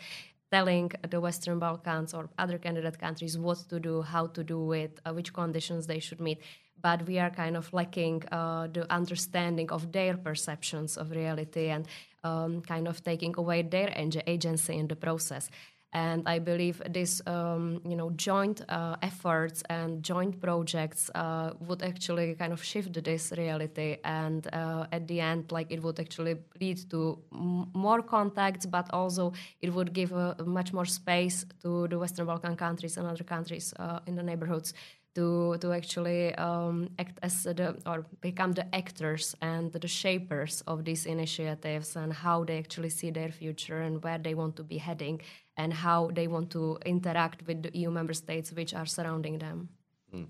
telling 0.52 0.92
the 1.10 1.20
Western 1.20 1.60
Balkans 1.60 2.14
or 2.14 2.30
other 2.38 2.58
candidate 2.58 3.00
countries 3.00 3.38
what 3.38 3.60
to 3.70 3.80
do, 3.80 4.02
how 4.02 4.28
to 4.28 4.44
do 4.44 4.72
it, 4.72 5.00
uh, 5.06 5.14
which 5.14 5.34
conditions 5.34 5.88
they 5.88 6.00
should 6.00 6.22
meet. 6.22 6.40
But 6.82 7.06
we 7.08 7.20
are 7.20 7.32
kind 7.32 7.58
of 7.58 7.74
lacking 7.74 8.24
uh, 8.32 8.68
the 8.68 8.92
understanding 8.92 9.72
of 9.72 9.92
their 9.92 10.16
perceptions 10.16 10.96
of 10.96 11.12
reality 11.12 11.70
and 11.70 11.88
um, 12.24 12.62
kind 12.62 12.88
of 12.88 13.04
taking 13.04 13.34
away 13.38 13.64
their 13.64 13.92
agency 14.28 14.78
in 14.78 14.88
the 14.88 14.96
process. 14.96 15.50
And 15.94 16.28
I 16.28 16.40
believe 16.40 16.82
this, 16.90 17.22
um, 17.26 17.82
you 17.88 17.96
know, 17.96 18.12
joint 18.12 18.62
uh, 18.70 18.98
efforts 19.02 19.64
and 19.70 20.04
joint 20.04 20.40
projects 20.42 21.10
uh, 21.16 21.54
would 21.62 21.82
actually 21.82 22.36
kind 22.36 22.52
of 22.54 22.62
shift 22.64 23.02
this 23.04 23.32
reality. 23.38 23.98
And 24.04 24.46
uh, 24.54 24.86
at 24.92 25.08
the 25.08 25.22
end, 25.22 25.52
like 25.52 25.72
it 25.72 25.82
would 25.82 26.00
actually 26.00 26.36
lead 26.60 26.90
to 26.92 27.18
m- 27.34 27.70
more 27.74 28.02
contacts, 28.02 28.66
but 28.66 28.88
also 28.94 29.34
it 29.62 29.74
would 29.74 29.94
give 29.94 30.12
a 30.12 30.36
much 30.46 30.74
more 30.74 30.86
space 30.86 31.46
to 31.64 31.88
the 31.88 31.98
Western 31.98 32.26
Balkan 32.28 32.56
countries 32.58 32.98
and 32.98 33.08
other 33.08 33.24
countries 33.24 33.74
uh, 33.80 34.00
in 34.06 34.16
the 34.16 34.24
neighborhoods 34.24 34.74
to 35.18 35.58
to 35.58 35.74
actually 35.74 36.24
um, 36.36 36.90
act 37.00 37.18
as 37.22 37.44
the 37.44 37.76
or 37.86 38.06
become 38.22 38.52
the 38.54 38.66
actors 38.82 39.36
and 39.42 39.74
the 39.74 39.88
shapers 39.88 40.64
of 40.68 40.86
these 40.86 41.06
initiatives 41.06 41.96
and 41.96 42.14
how 42.14 42.44
they 42.44 42.58
actually 42.60 42.90
see 42.90 43.12
their 43.12 43.32
future 43.32 43.80
and 43.88 44.04
where 44.04 44.20
they 44.20 44.36
want 44.36 44.56
to 44.56 44.64
be 44.64 44.78
heading 44.78 45.20
and 45.58 45.74
how 45.74 46.12
they 46.14 46.28
want 46.28 46.50
to 46.52 46.78
interact 46.86 47.40
with 47.48 47.64
the 47.64 47.72
EU 47.80 47.90
member 47.90 48.14
states 48.14 48.52
which 48.52 48.74
are 48.74 48.86
surrounding 48.86 49.40
them. 49.40 49.70
Mm. 50.14 50.28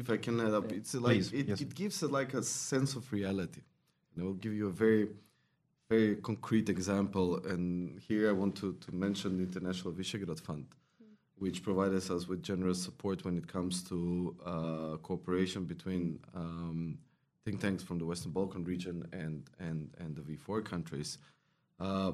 if 0.00 0.08
I 0.10 0.18
can 0.18 0.40
add 0.40 0.54
up, 0.54 0.72
it's 0.72 0.94
like 0.94 1.32
it, 1.32 1.48
yes. 1.48 1.60
it, 1.60 1.74
gives 1.74 2.02
a, 2.02 2.08
like 2.08 2.34
a 2.34 2.42
sense 2.42 2.96
of 2.96 3.12
reality. 3.12 3.62
And 4.10 4.22
I 4.22 4.24
will 4.26 4.40
give 4.44 4.54
you 4.54 4.68
a 4.68 4.76
very 4.84 5.08
very 5.90 6.16
concrete 6.16 6.68
example, 6.70 7.28
and 7.52 8.00
here 8.08 8.30
I 8.30 8.32
want 8.32 8.54
to, 8.56 8.72
to 8.72 8.94
mention 8.94 9.36
the 9.36 9.42
International 9.42 9.92
Visegrad 9.92 10.40
Fund 10.40 10.66
which 11.36 11.62
provides 11.62 12.10
us 12.10 12.28
with 12.28 12.42
generous 12.42 12.82
support 12.82 13.24
when 13.24 13.36
it 13.36 13.48
comes 13.48 13.82
to 13.82 14.36
uh, 14.44 14.96
cooperation 15.02 15.64
between 15.64 16.18
um, 16.34 16.98
think 17.44 17.60
tanks 17.60 17.82
from 17.82 17.98
the 17.98 18.06
Western 18.06 18.32
Balkan 18.32 18.64
region 18.64 19.06
and 19.12 19.44
and 19.58 19.90
and 19.98 20.16
the 20.16 20.22
V4 20.22 20.64
countries. 20.64 21.18
Uh, 21.80 22.12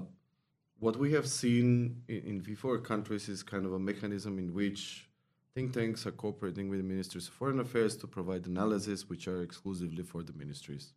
what 0.78 0.96
we 0.96 1.12
have 1.12 1.28
seen 1.28 2.02
in, 2.08 2.22
in, 2.24 2.40
V4 2.40 2.82
countries 2.82 3.28
is 3.28 3.42
kind 3.42 3.66
of 3.66 3.74
a 3.74 3.78
mechanism 3.78 4.38
in 4.38 4.54
which 4.54 5.10
think 5.54 5.74
tanks 5.74 6.06
are 6.06 6.12
cooperating 6.12 6.70
with 6.70 6.78
the 6.78 6.84
ministries 6.84 7.28
of 7.28 7.34
foreign 7.34 7.60
affairs 7.60 7.94
to 7.98 8.06
provide 8.06 8.46
analysis 8.46 9.06
which 9.06 9.28
are 9.28 9.42
exclusively 9.42 10.02
for 10.02 10.22
the 10.22 10.32
ministries, 10.32 10.94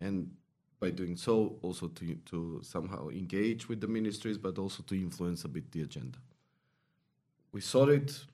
and 0.00 0.32
by 0.80 0.90
doing 0.90 1.16
so, 1.16 1.58
also 1.62 1.86
to 1.88 2.16
to 2.26 2.60
somehow 2.62 3.08
engage 3.08 3.68
with 3.68 3.80
the 3.80 3.86
ministries, 3.86 4.38
but 4.38 4.58
also 4.58 4.82
to 4.82 4.94
influence 4.94 5.44
a 5.44 5.48
bit 5.48 5.70
the 5.70 5.82
agenda 5.82 6.18
we 7.52 7.60
saw 7.60 7.86
it, 7.86 8.24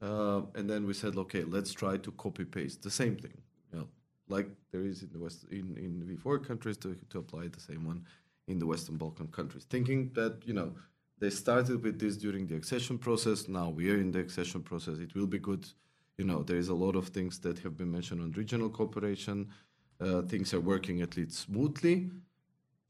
uh, 0.00 0.42
and 0.54 0.68
then 0.68 0.86
we 0.86 0.94
said, 0.94 1.16
okay, 1.16 1.44
let's 1.44 1.72
try 1.72 1.96
to 1.96 2.10
copy 2.12 2.44
paste 2.44 2.82
the 2.82 2.90
same 2.90 3.16
thing, 3.16 3.36
you 3.72 3.78
know, 3.78 3.88
like 4.28 4.48
there 4.72 4.82
is 4.82 5.02
in 5.02 5.10
the 5.12 5.18
West 5.18 5.44
in 5.50 5.76
in 5.76 6.02
V4 6.08 6.46
countries 6.46 6.76
to 6.78 6.96
to 7.10 7.18
apply 7.18 7.48
the 7.48 7.60
same 7.60 7.84
one 7.84 8.04
in 8.48 8.58
the 8.58 8.66
Western 8.66 8.96
Balkan 8.96 9.28
countries, 9.28 9.64
thinking 9.64 10.10
that 10.14 10.42
you 10.44 10.54
know 10.54 10.72
they 11.18 11.30
started 11.30 11.82
with 11.82 11.98
this 11.98 12.16
during 12.16 12.46
the 12.46 12.56
accession 12.56 12.98
process. 12.98 13.48
Now 13.48 13.70
we 13.70 13.90
are 13.90 13.98
in 13.98 14.10
the 14.12 14.20
accession 14.20 14.62
process. 14.62 14.98
It 14.98 15.14
will 15.14 15.26
be 15.26 15.38
good. 15.38 15.66
You 16.18 16.24
know, 16.24 16.42
there 16.42 16.56
is 16.56 16.68
a 16.68 16.74
lot 16.74 16.96
of 16.96 17.08
things 17.08 17.38
that 17.40 17.58
have 17.60 17.76
been 17.76 17.90
mentioned 17.90 18.20
on 18.22 18.32
regional 18.32 18.70
cooperation. 18.70 19.48
Uh, 20.00 20.22
things 20.22 20.52
are 20.52 20.60
working 20.60 21.00
at 21.02 21.16
least 21.16 21.32
smoothly. 21.32 22.10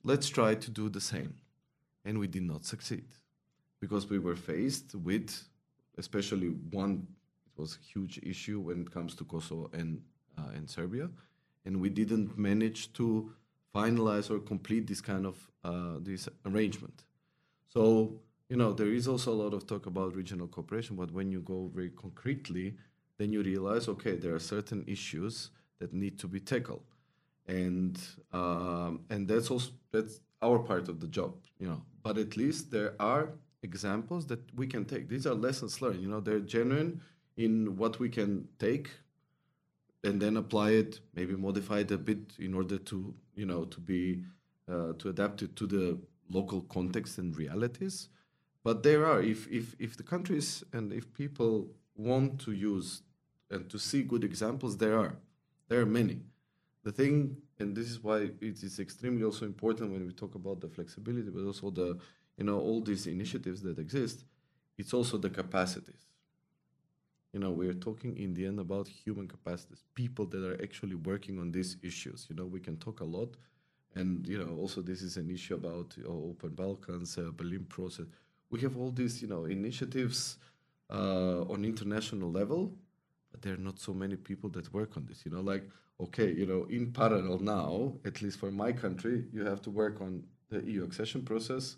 Let's 0.03 0.29
try 0.29 0.55
to 0.55 0.71
do 0.71 0.89
the 0.89 1.01
same. 1.01 1.35
And 2.05 2.19
we 2.19 2.29
did 2.29 2.43
not 2.43 2.65
succeed 2.65 3.07
because 3.81 4.09
we 4.09 4.19
were 4.19 4.37
faced 4.37 4.95
with 4.95 5.45
especially 5.99 6.49
one 6.71 7.07
it 7.47 7.61
was 7.61 7.77
a 7.77 7.85
huge 7.93 8.19
issue 8.23 8.61
when 8.61 8.83
it 8.83 8.91
comes 8.91 9.15
to 9.15 9.25
Kosovo 9.25 9.71
and 9.73 10.03
uh, 10.39 10.51
and 10.55 10.69
Serbia, 10.69 11.09
and 11.65 11.81
we 11.81 11.89
didn't 11.89 12.37
manage 12.37 12.93
to 12.95 13.33
finalize 13.75 14.31
or 14.31 14.39
complete 14.39 14.87
this 14.87 15.01
kind 15.01 15.27
of 15.27 15.37
uh, 15.65 15.99
this 16.01 16.29
arrangement. 16.45 17.05
So 17.69 18.21
you 18.49 18.57
know 18.57 18.73
there 18.73 18.93
is 18.93 19.09
also 19.09 19.33
a 19.33 19.39
lot 19.45 19.55
of 19.55 19.67
talk 19.67 19.87
about 19.87 20.15
regional 20.15 20.49
cooperation, 20.49 20.97
but 20.97 21.11
when 21.11 21.31
you 21.31 21.41
go 21.41 21.71
very 21.75 21.91
concretely, 21.91 22.75
then 23.19 23.33
you 23.33 23.43
realize 23.43 23.89
okay 23.89 24.17
there 24.17 24.35
are 24.35 24.41
certain 24.41 24.85
issues 24.87 25.51
that 25.79 25.93
need 25.93 26.19
to 26.19 26.29
be 26.29 26.41
tackled, 26.41 26.85
and 27.47 27.99
um, 28.33 29.01
and 29.11 29.27
that's 29.27 29.51
also 29.51 29.71
that's 29.93 30.21
our 30.43 30.59
part 30.59 30.89
of 30.89 31.01
the 31.01 31.09
job, 31.09 31.35
you 31.59 31.67
know. 31.67 31.83
But 32.03 32.19
at 32.19 32.37
least 32.37 32.71
there 32.71 32.95
are 33.01 33.31
examples 33.63 34.27
that 34.27 34.41
we 34.55 34.67
can 34.67 34.85
take. 34.85 35.09
These 35.09 35.27
are 35.27 35.35
lessons 35.35 35.81
learned. 35.83 36.01
You 36.01 36.09
know, 36.09 36.21
they're 36.21 36.41
genuine 36.41 37.01
in 37.37 37.77
what 37.77 37.99
we 37.99 38.09
can 38.09 38.49
take 38.59 38.91
and 40.05 40.21
then 40.21 40.37
apply 40.37 40.71
it, 40.71 41.01
maybe 41.15 41.35
modify 41.35 41.81
it 41.81 41.91
a 41.91 41.99
bit 41.99 42.33
in 42.39 42.55
order 42.55 42.79
to, 42.79 43.15
you 43.35 43.47
know, 43.47 43.65
to 43.65 43.81
be 43.81 44.23
uh, 44.71 44.93
to 44.99 45.09
adapt 45.09 45.43
it 45.43 45.57
to 45.57 45.67
the 45.67 45.99
local 46.31 46.63
context 46.63 47.19
and 47.19 47.37
realities. 47.37 48.09
But 48.65 48.83
there 48.83 49.07
are, 49.07 49.23
if 49.23 49.47
if 49.49 49.75
if 49.79 49.97
the 49.97 50.03
countries 50.03 50.65
and 50.73 50.93
if 50.93 51.13
people 51.13 51.69
want 51.97 52.41
to 52.41 52.53
use 52.53 53.03
and 53.51 53.69
to 53.71 53.79
see 53.79 54.03
good 54.03 54.25
examples, 54.25 54.77
there 54.77 54.99
are, 54.99 55.17
there 55.69 55.81
are 55.81 55.87
many. 55.87 56.21
The 56.83 56.93
thing, 56.93 57.37
and 57.59 57.75
this 57.77 57.91
is 57.91 58.03
why 58.03 58.19
it 58.41 58.63
is 58.63 58.79
extremely 58.79 59.25
also 59.25 59.45
important 59.47 59.93
when 59.93 60.07
we 60.07 60.13
talk 60.13 60.35
about 60.35 60.61
the 60.61 60.69
flexibility, 60.69 61.31
but 61.31 61.45
also 61.45 61.71
the 61.71 61.99
you 62.37 62.45
know 62.45 62.59
all 62.61 62.81
these 62.83 63.07
initiatives 63.07 63.63
that 63.63 63.79
exist. 63.79 64.25
It's 64.79 64.93
also 64.95 65.17
the 65.19 65.31
capacities. 65.31 66.07
You 67.33 67.41
know 67.41 67.51
we're 67.51 67.75
talking 67.75 68.17
in 68.17 68.33
the 68.35 68.47
end 68.47 68.59
about 68.61 68.89
human 68.89 69.29
capacities 69.29 69.85
people 69.95 70.25
that 70.27 70.43
are 70.45 70.61
actually 70.63 70.95
working 70.95 71.39
on 71.39 71.53
these 71.53 71.77
issues. 71.83 72.27
You 72.31 72.37
know 72.37 72.47
we 72.47 72.61
can 72.61 72.77
talk 72.79 73.01
a 73.01 73.05
lot. 73.05 73.37
And 73.95 74.27
you 74.27 74.39
know 74.39 74.57
also 74.57 74.81
this 74.83 75.03
is 75.03 75.17
an 75.17 75.31
issue 75.31 75.55
about 75.55 75.97
you 75.97 76.05
know, 76.05 76.27
open 76.31 76.51
balkans 76.51 77.19
uh, 77.19 77.31
berlin 77.37 77.65
process. 77.69 78.07
We 78.51 78.61
have 78.61 78.77
all 78.77 78.91
these 78.91 79.21
you 79.23 79.29
know 79.29 79.45
initiatives 79.47 80.39
uh, 80.91 81.43
on 81.53 81.65
international 81.65 82.31
level 82.31 82.73
there 83.43 83.55
are 83.55 83.65
not 83.69 83.79
so 83.79 83.93
many 83.93 84.17
people 84.17 84.51
that 84.51 84.73
work 84.73 84.97
on 84.97 85.07
this 85.07 85.25
you 85.25 85.31
know 85.31 85.41
like 85.41 85.65
okay 86.01 86.33
you 86.33 86.47
know 86.47 86.65
in 86.71 86.93
parallel 86.93 87.39
now 87.39 87.93
at 88.05 88.23
least 88.23 88.39
for 88.39 88.51
my 88.51 88.73
country 88.73 89.25
you 89.33 89.45
have 89.45 89.61
to 89.61 89.71
work 89.71 90.01
on 90.01 90.23
the 90.51 90.61
eu 90.63 90.85
accession 90.85 91.23
process 91.23 91.77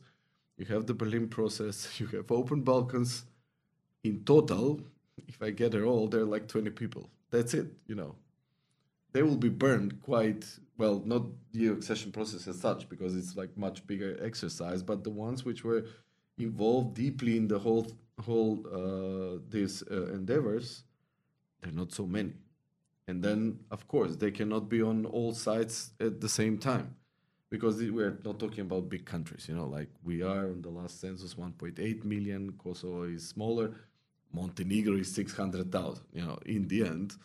you 0.58 0.66
have 0.66 0.86
the 0.86 0.94
Berlin 0.94 1.28
process, 1.28 1.88
you 2.00 2.06
have 2.08 2.30
open 2.30 2.62
Balkans. 2.62 3.24
In 4.04 4.24
total, 4.24 4.80
if 5.26 5.40
I 5.42 5.50
get 5.50 5.74
it 5.74 5.82
all, 5.82 6.08
there 6.08 6.20
are 6.20 6.32
like 6.36 6.48
20 6.48 6.70
people. 6.70 7.08
That's 7.30 7.54
it, 7.54 7.66
you 7.86 7.94
know. 7.94 8.14
They 9.12 9.22
will 9.22 9.36
be 9.36 9.48
burned 9.48 10.02
quite 10.02 10.44
well, 10.76 11.02
not 11.04 11.22
the 11.52 11.68
accession 11.68 12.12
process 12.12 12.46
as 12.46 12.60
such, 12.60 12.88
because 12.88 13.16
it's 13.16 13.36
like 13.36 13.56
much 13.56 13.84
bigger 13.86 14.16
exercise, 14.22 14.82
but 14.82 15.02
the 15.02 15.10
ones 15.10 15.44
which 15.44 15.64
were 15.64 15.86
involved 16.38 16.94
deeply 16.94 17.36
in 17.36 17.48
the 17.48 17.58
whole 17.58 17.90
whole 18.24 18.64
uh, 18.72 19.38
these 19.48 19.82
uh, 19.90 20.06
endeavors, 20.12 20.82
they're 21.60 21.72
not 21.72 21.92
so 21.92 22.06
many. 22.06 22.32
And 23.06 23.22
then, 23.22 23.60
of 23.70 23.88
course, 23.88 24.16
they 24.16 24.30
cannot 24.30 24.68
be 24.68 24.82
on 24.82 25.06
all 25.06 25.32
sides 25.32 25.92
at 25.98 26.20
the 26.20 26.28
same 26.28 26.58
time 26.58 26.94
because 27.50 27.78
we're 27.78 28.18
not 28.24 28.38
talking 28.38 28.60
about 28.60 28.88
big 28.88 29.06
countries, 29.06 29.46
you 29.48 29.54
know, 29.54 29.66
like 29.66 29.88
we 30.04 30.22
are 30.22 30.50
on 30.50 30.60
the 30.60 30.68
last 30.68 31.00
census 31.00 31.34
1.8 31.34 32.04
million, 32.04 32.52
Kosovo 32.62 33.04
is 33.04 33.26
smaller, 33.26 33.72
Montenegro 34.32 34.96
is 34.96 35.10
600,000, 35.14 36.04
you 36.12 36.22
know, 36.22 36.38
in 36.44 36.68
the 36.68 36.84
end, 36.84 37.16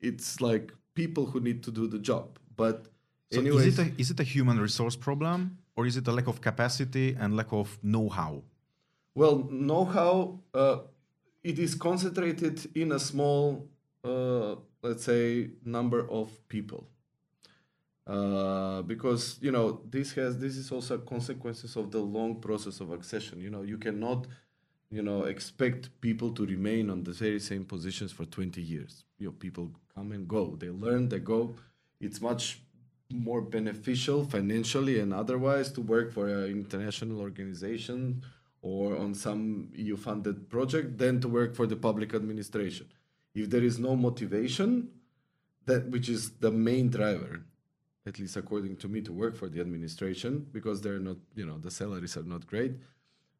it's 0.00 0.40
like 0.40 0.72
people 0.94 1.26
who 1.26 1.40
need 1.40 1.62
to 1.64 1.72
do 1.72 1.88
the 1.88 1.98
job. 1.98 2.38
But 2.56 2.86
so 3.32 3.40
anyways, 3.40 3.66
is 3.66 3.78
it, 3.78 3.86
a, 3.86 4.00
is 4.00 4.10
it 4.12 4.20
a 4.20 4.22
human 4.22 4.60
resource 4.60 4.94
problem 4.94 5.58
or 5.76 5.86
is 5.86 5.96
it 5.96 6.06
a 6.06 6.12
lack 6.12 6.28
of 6.28 6.40
capacity 6.40 7.16
and 7.18 7.36
lack 7.36 7.52
of 7.52 7.76
know-how? 7.82 8.42
Well, 9.16 9.48
know-how, 9.50 10.40
uh, 10.54 10.78
it 11.42 11.58
is 11.58 11.74
concentrated 11.74 12.70
in 12.76 12.92
a 12.92 12.98
small, 12.98 13.68
uh, 14.04 14.56
let's 14.82 15.04
say, 15.04 15.50
number 15.64 16.08
of 16.10 16.30
people 16.48 16.86
uh, 18.06 18.82
because 18.82 19.38
you 19.40 19.50
know 19.50 19.80
this 19.88 20.12
has 20.12 20.38
this 20.38 20.56
is 20.56 20.70
also 20.70 20.98
consequences 20.98 21.76
of 21.76 21.90
the 21.90 21.98
long 21.98 22.40
process 22.40 22.80
of 22.80 22.92
accession. 22.92 23.40
You 23.40 23.50
know, 23.50 23.62
you 23.62 23.78
cannot 23.78 24.26
you 24.90 25.02
know 25.02 25.24
expect 25.24 25.88
people 26.00 26.30
to 26.32 26.44
remain 26.44 26.90
on 26.90 27.02
the 27.02 27.12
very 27.12 27.40
same 27.40 27.64
positions 27.64 28.12
for 28.12 28.24
20 28.26 28.60
years. 28.60 29.04
You 29.18 29.28
know, 29.28 29.32
people 29.32 29.70
come 29.94 30.12
and 30.12 30.28
go. 30.28 30.56
They 30.56 30.68
learn, 30.68 31.08
they 31.08 31.20
go. 31.20 31.56
It's 32.00 32.20
much 32.20 32.60
more 33.10 33.40
beneficial 33.40 34.24
financially 34.24 34.98
and 34.98 35.12
otherwise 35.14 35.70
to 35.72 35.80
work 35.80 36.12
for 36.12 36.28
an 36.28 36.50
international 36.50 37.20
organization 37.20 38.22
or 38.60 38.96
on 38.96 39.14
some 39.14 39.68
EU 39.74 39.96
funded 39.96 40.48
project 40.48 40.98
than 40.98 41.20
to 41.20 41.28
work 41.28 41.54
for 41.54 41.66
the 41.66 41.76
public 41.76 42.14
administration. 42.14 42.86
If 43.34 43.50
there 43.50 43.62
is 43.62 43.78
no 43.78 43.96
motivation, 43.96 44.88
that 45.66 45.88
which 45.88 46.08
is 46.08 46.30
the 46.32 46.50
main 46.50 46.90
driver, 46.90 47.42
at 48.06 48.18
least 48.18 48.36
according 48.36 48.76
to 48.76 48.88
me, 48.88 49.00
to 49.02 49.12
work 49.12 49.34
for 49.36 49.48
the 49.48 49.60
administration 49.60 50.46
because 50.52 50.80
they're 50.82 50.98
not, 50.98 51.16
you 51.34 51.46
know, 51.46 51.58
the 51.58 51.70
salaries 51.70 52.16
are 52.16 52.22
not 52.22 52.46
great. 52.46 52.72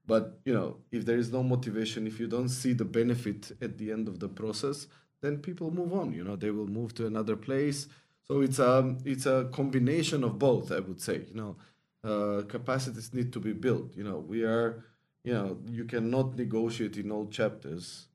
But 0.06 0.38
you 0.44 0.52
know, 0.52 0.78
if 0.92 1.04
there 1.06 1.16
is 1.16 1.32
no 1.32 1.42
motivation, 1.42 2.06
if 2.06 2.20
you 2.20 2.26
don't 2.26 2.48
see 2.48 2.72
the 2.72 2.84
benefit 2.84 3.52
at 3.62 3.78
the 3.78 3.90
end 3.90 4.08
of 4.08 4.20
the 4.20 4.28
process, 4.28 4.86
then 5.20 5.38
people 5.38 5.70
move 5.70 5.92
on. 5.94 6.12
You 6.12 6.24
know, 6.24 6.36
they 6.36 6.50
will 6.50 6.66
move 6.66 6.94
to 6.96 7.06
another 7.06 7.36
place. 7.36 7.88
So 8.24 8.40
it's 8.40 8.58
a 8.58 8.96
it's 9.04 9.26
a 9.26 9.48
combination 9.52 10.24
of 10.24 10.38
both. 10.38 10.72
I 10.72 10.80
would 10.80 11.00
say. 11.00 11.24
You 11.32 11.34
know, 11.34 11.56
uh, 12.04 12.42
capacities 12.42 13.14
need 13.14 13.32
to 13.32 13.40
be 13.40 13.52
built. 13.52 13.96
You 13.96 14.04
know, 14.04 14.18
we 14.18 14.44
are. 14.44 14.84
You 15.22 15.32
know, 15.32 15.58
you 15.70 15.84
cannot 15.86 16.36
negotiate 16.36 16.98
in 16.98 17.10
all 17.10 17.26
chapters. 17.28 18.08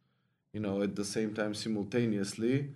You 0.53 0.59
know, 0.59 0.81
at 0.81 0.95
the 0.95 1.05
same 1.05 1.33
time 1.33 1.53
simultaneously 1.53 2.69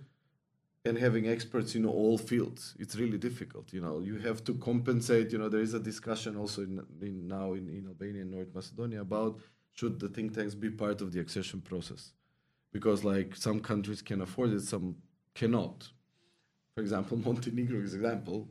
and 0.84 0.98
having 0.98 1.26
experts 1.26 1.74
in 1.74 1.86
all 1.86 2.18
fields. 2.18 2.74
It's 2.78 2.96
really 2.96 3.18
difficult 3.18 3.72
you 3.72 3.80
know. 3.80 4.00
You 4.00 4.18
have 4.18 4.44
to 4.44 4.54
compensate 4.54 5.32
you 5.32 5.38
know 5.38 5.48
there 5.48 5.62
is 5.62 5.74
a 5.74 5.80
discussion 5.80 6.36
also 6.36 6.62
in, 6.62 6.84
in 7.00 7.26
now 7.26 7.54
in, 7.54 7.68
in 7.68 7.86
albania 7.88 8.22
and 8.22 8.30
north 8.30 8.54
macedonia 8.54 9.00
about 9.00 9.40
should 9.72 9.98
the 9.98 10.08
think 10.08 10.34
tanks 10.34 10.54
be 10.54 10.70
part 10.70 11.00
of 11.00 11.12
the 11.12 11.20
accession 11.20 11.60
process? 11.60 12.12
Because 12.72 13.02
like 13.02 13.34
some 13.34 13.60
countries 13.60 14.02
can 14.02 14.20
afford 14.20 14.50
it 14.52 14.60
some 14.60 14.96
cannot. 15.34 15.88
For 16.74 16.82
example 16.82 17.16
montenegro's 17.24 17.94
example 17.94 18.48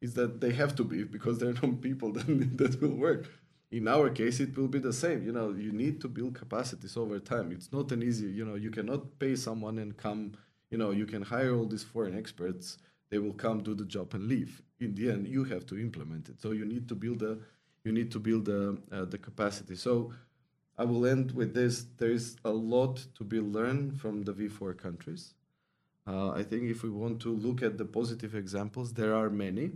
is 0.00 0.14
that 0.14 0.40
they 0.40 0.52
have 0.52 0.74
to 0.76 0.84
be 0.84 1.04
because 1.04 1.38
there 1.38 1.50
are 1.50 1.66
no 1.66 1.72
people 1.74 2.12
that, 2.16 2.58
that 2.58 2.82
will 2.82 2.96
work 2.96 3.30
in 3.76 3.88
our 3.88 4.08
case 4.10 4.38
it 4.40 4.56
will 4.56 4.68
be 4.68 4.78
the 4.78 4.92
same. 4.92 5.24
You 5.24 5.32
know 5.32 5.50
you 5.50 5.72
need 5.72 6.00
to 6.02 6.08
build 6.08 6.34
capacities 6.34 6.96
over 6.96 7.18
time. 7.18 7.50
It's 7.52 7.72
not 7.72 7.90
an 7.92 8.02
easy 8.02 8.26
you 8.26 8.44
know 8.44 8.54
you 8.54 8.70
cannot 8.70 9.18
pay 9.18 9.34
someone 9.36 9.78
and 9.78 9.96
come 9.96 10.32
you 10.70 10.78
know 10.78 10.90
you 10.90 11.06
can 11.06 11.22
hire 11.22 11.54
all 11.54 11.66
these 11.66 11.82
foreign 11.82 12.16
experts. 12.16 12.78
They 13.10 13.18
will 13.18 13.34
come 13.44 13.62
do 13.62 13.74
the 13.74 13.84
job 13.84 14.14
and 14.14 14.28
leave. 14.28 14.62
In 14.80 14.94
the 14.94 15.10
end 15.10 15.26
you 15.26 15.44
have 15.44 15.66
to 15.66 15.78
implement 15.78 16.28
it. 16.28 16.40
So 16.40 16.52
you 16.52 16.64
need 16.64 16.88
to 16.88 16.94
build 16.94 17.22
a 17.22 17.38
you 17.84 17.92
need 17.92 18.10
to 18.12 18.18
build 18.18 18.48
a, 18.48 18.76
uh, 18.90 19.04
the 19.04 19.18
capacity. 19.18 19.76
So 19.76 20.12
i 20.76 20.84
will 20.84 21.06
end 21.06 21.32
with 21.32 21.54
this. 21.54 21.86
There 21.98 22.10
is 22.10 22.36
a 22.44 22.50
lot 22.50 23.06
to 23.16 23.24
be 23.24 23.40
learned 23.40 24.00
from 24.00 24.22
the 24.22 24.32
v4 24.32 24.76
countries. 24.86 25.34
Uh, 26.06 26.30
i 26.40 26.42
think 26.42 26.62
if 26.74 26.82
we 26.82 26.90
want 26.90 27.16
to 27.26 27.30
look 27.46 27.62
at 27.68 27.78
the 27.78 27.88
positive 27.98 28.34
examples 28.34 28.92
there 28.92 29.14
are 29.20 29.30
many 29.30 29.66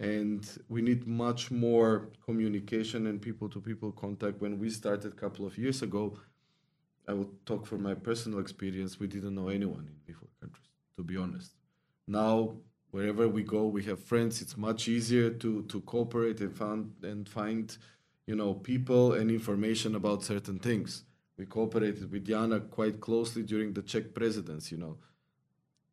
and 0.00 0.58
we 0.68 0.82
need 0.82 1.06
much 1.06 1.50
more 1.52 2.08
communication 2.24 3.06
and 3.06 3.22
people 3.22 3.48
to 3.48 3.60
people 3.60 3.92
contact 3.92 4.40
when 4.40 4.58
we 4.58 4.68
started 4.70 5.12
a 5.12 5.16
couple 5.16 5.46
of 5.46 5.56
years 5.56 5.82
ago 5.82 6.18
I 7.10 7.12
will 7.12 7.30
talk 7.44 7.66
from 7.66 7.82
my 7.82 7.94
personal 7.94 8.38
experience. 8.38 9.00
We 9.00 9.08
didn't 9.08 9.34
know 9.34 9.48
anyone 9.48 9.88
in 9.90 10.14
V4 10.14 10.28
countries, 10.40 10.68
to 10.96 11.02
be 11.02 11.16
honest. 11.16 11.52
Now, 12.06 12.54
wherever 12.92 13.28
we 13.28 13.42
go, 13.42 13.66
we 13.66 13.82
have 13.84 14.00
friends. 14.00 14.40
It's 14.40 14.56
much 14.56 14.86
easier 14.86 15.30
to 15.42 15.62
to 15.62 15.80
cooperate 15.80 16.40
and 16.40 16.54
find 16.56 16.92
and 17.02 17.28
find, 17.28 17.76
you 18.26 18.36
know, 18.36 18.54
people 18.54 19.14
and 19.14 19.28
information 19.30 19.96
about 19.96 20.22
certain 20.22 20.58
things. 20.60 21.04
We 21.36 21.46
cooperated 21.46 22.12
with 22.12 22.26
Jana 22.26 22.60
quite 22.60 23.00
closely 23.00 23.42
during 23.42 23.72
the 23.72 23.82
Czech 23.82 24.14
presidency. 24.14 24.76
You 24.76 24.80
know, 24.82 24.98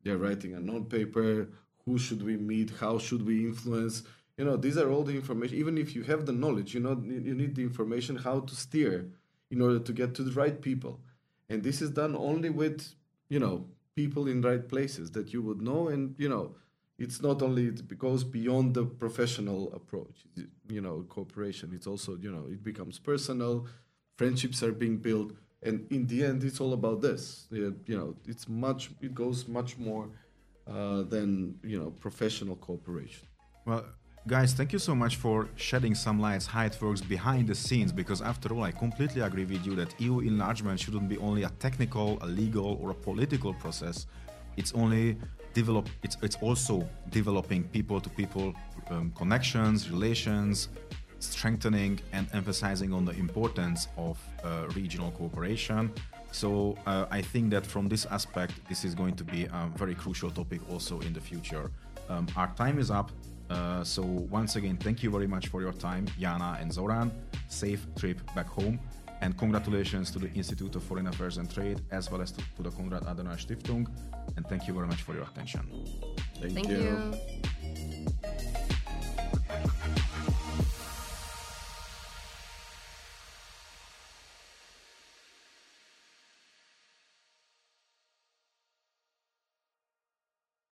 they're 0.03 0.21
writing 0.25 0.53
a 0.53 0.59
non-paper. 0.59 1.49
Who 1.87 1.97
should 1.97 2.21
we 2.21 2.35
meet? 2.35 2.69
How 2.81 2.99
should 2.99 3.25
we 3.25 3.45
influence? 3.45 4.03
You 4.37 4.43
know, 4.45 4.57
these 4.57 4.77
are 4.77 4.91
all 4.91 5.03
the 5.03 5.15
information. 5.15 5.57
Even 5.57 5.77
if 5.77 5.95
you 5.95 6.03
have 6.03 6.25
the 6.25 6.33
knowledge, 6.33 6.73
you 6.73 6.81
know, 6.81 7.01
you 7.01 7.33
need 7.33 7.55
the 7.55 7.63
information 7.63 8.17
how 8.17 8.41
to 8.41 8.55
steer 8.55 9.07
in 9.49 9.61
order 9.61 9.79
to 9.79 9.93
get 9.93 10.13
to 10.15 10.23
the 10.23 10.33
right 10.33 10.61
people. 10.61 10.99
And 11.49 11.63
this 11.63 11.81
is 11.81 11.89
done 11.91 12.13
only 12.13 12.49
with, 12.49 12.93
you 13.29 13.39
know, 13.39 13.65
people 13.95 14.27
in 14.27 14.41
right 14.41 14.67
places 14.67 15.11
that 15.11 15.31
you 15.31 15.41
would 15.41 15.61
know. 15.61 15.87
And, 15.87 16.13
you 16.17 16.27
know, 16.27 16.55
it's 16.99 17.21
not 17.21 17.41
only, 17.41 17.67
it 17.67 17.97
goes 17.97 18.25
beyond 18.25 18.73
the 18.73 18.85
professional 18.85 19.71
approach, 19.73 20.25
you 20.67 20.81
know, 20.81 21.05
cooperation. 21.07 21.71
It's 21.73 21.87
also, 21.87 22.17
you 22.17 22.31
know, 22.31 22.47
it 22.51 22.63
becomes 22.63 22.99
personal, 22.99 23.65
friendships 24.17 24.61
are 24.61 24.73
being 24.73 24.97
built. 24.97 25.31
And 25.63 25.87
in 25.89 26.05
the 26.07 26.25
end, 26.25 26.43
it's 26.43 26.59
all 26.59 26.73
about 26.73 27.01
this. 27.01 27.47
You 27.49 27.77
know, 27.87 28.15
it's 28.27 28.49
much, 28.49 28.91
it 29.01 29.15
goes 29.15 29.47
much 29.47 29.77
more 29.77 30.09
uh, 30.69 31.03
than, 31.03 31.59
you 31.63 31.79
know, 31.79 31.91
professional 31.91 32.55
cooperation. 32.55 33.27
Well, 33.65 33.85
Guys, 34.27 34.51
thank 34.51 34.73
you 34.73 34.79
so 34.79 34.93
much 34.93 35.15
for 35.15 35.47
shedding 35.55 35.95
some 35.95 36.19
lights 36.19 36.45
how 36.45 36.65
it 36.65 36.77
works 36.81 36.99
behind 36.99 37.47
the 37.47 37.55
scenes 37.55 37.93
because 37.93 38.21
after 38.21 38.53
all, 38.53 38.63
I 38.63 38.71
completely 38.71 39.21
agree 39.21 39.45
with 39.45 39.65
you 39.65 39.73
that 39.75 39.95
EU 40.01 40.19
enlargement 40.19 40.81
shouldn't 40.81 41.07
be 41.07 41.17
only 41.19 41.43
a 41.43 41.49
technical, 41.59 42.17
a 42.21 42.27
legal 42.27 42.77
or 42.81 42.91
a 42.91 42.93
political 42.93 43.53
process. 43.53 44.05
It's 44.57 44.73
only 44.73 45.15
develop 45.53 45.87
it's 46.03 46.17
it's 46.21 46.35
also 46.41 46.75
developing 47.09 47.63
people 47.77 48.01
to 48.01 48.09
people 48.09 48.53
um, 48.89 49.13
connections, 49.15 49.89
relations, 49.89 50.67
strengthening 51.19 51.99
and 52.11 52.27
emphasizing 52.33 52.91
on 52.91 53.05
the 53.05 53.13
importance 53.13 53.87
of 53.95 54.19
uh, 54.43 54.67
regional 54.75 55.11
cooperation. 55.11 55.89
So 56.31 56.77
uh, 56.85 57.05
I 57.09 57.21
think 57.21 57.51
that 57.51 57.65
from 57.65 57.87
this 57.87 58.05
aspect, 58.05 58.53
this 58.69 58.83
is 58.83 58.93
going 58.93 59.15
to 59.15 59.23
be 59.23 59.45
a 59.45 59.69
very 59.75 59.95
crucial 59.95 60.29
topic 60.29 60.61
also 60.71 60.99
in 61.01 61.13
the 61.13 61.21
future. 61.21 61.71
Um, 62.09 62.27
our 62.35 62.53
time 62.55 62.79
is 62.79 62.91
up. 62.91 63.11
Uh, 63.49 63.83
so 63.83 64.03
once 64.03 64.55
again, 64.55 64.77
thank 64.77 65.01
you 65.03 65.09
very 65.09 65.27
much 65.27 65.47
for 65.47 65.61
your 65.61 65.73
time, 65.73 66.05
Jana 66.19 66.57
and 66.59 66.71
Zoran. 66.71 67.11
Safe 67.47 67.85
trip 67.97 68.19
back 68.35 68.47
home. 68.47 68.79
And 69.21 69.35
congratulations 69.35 70.11
to 70.11 70.19
the 70.19 70.31
Institute 70.33 70.75
of 70.75 70.83
Foreign 70.83 71.07
Affairs 71.07 71.37
and 71.37 71.51
Trade, 71.51 71.81
as 71.91 72.11
well 72.11 72.21
as 72.21 72.31
to, 72.33 72.41
to 72.57 72.61
the 72.63 72.69
Konrad 72.69 73.03
Adenauer 73.03 73.37
Stiftung. 73.37 73.87
And 74.35 74.47
thank 74.47 74.67
you 74.67 74.73
very 74.73 74.85
much 74.85 75.01
for 75.01 75.13
your 75.15 75.23
attention. 75.23 75.61
Thank, 76.39 76.53
Thank 76.53 76.69
you. 76.69 76.77
you. 76.77 78.07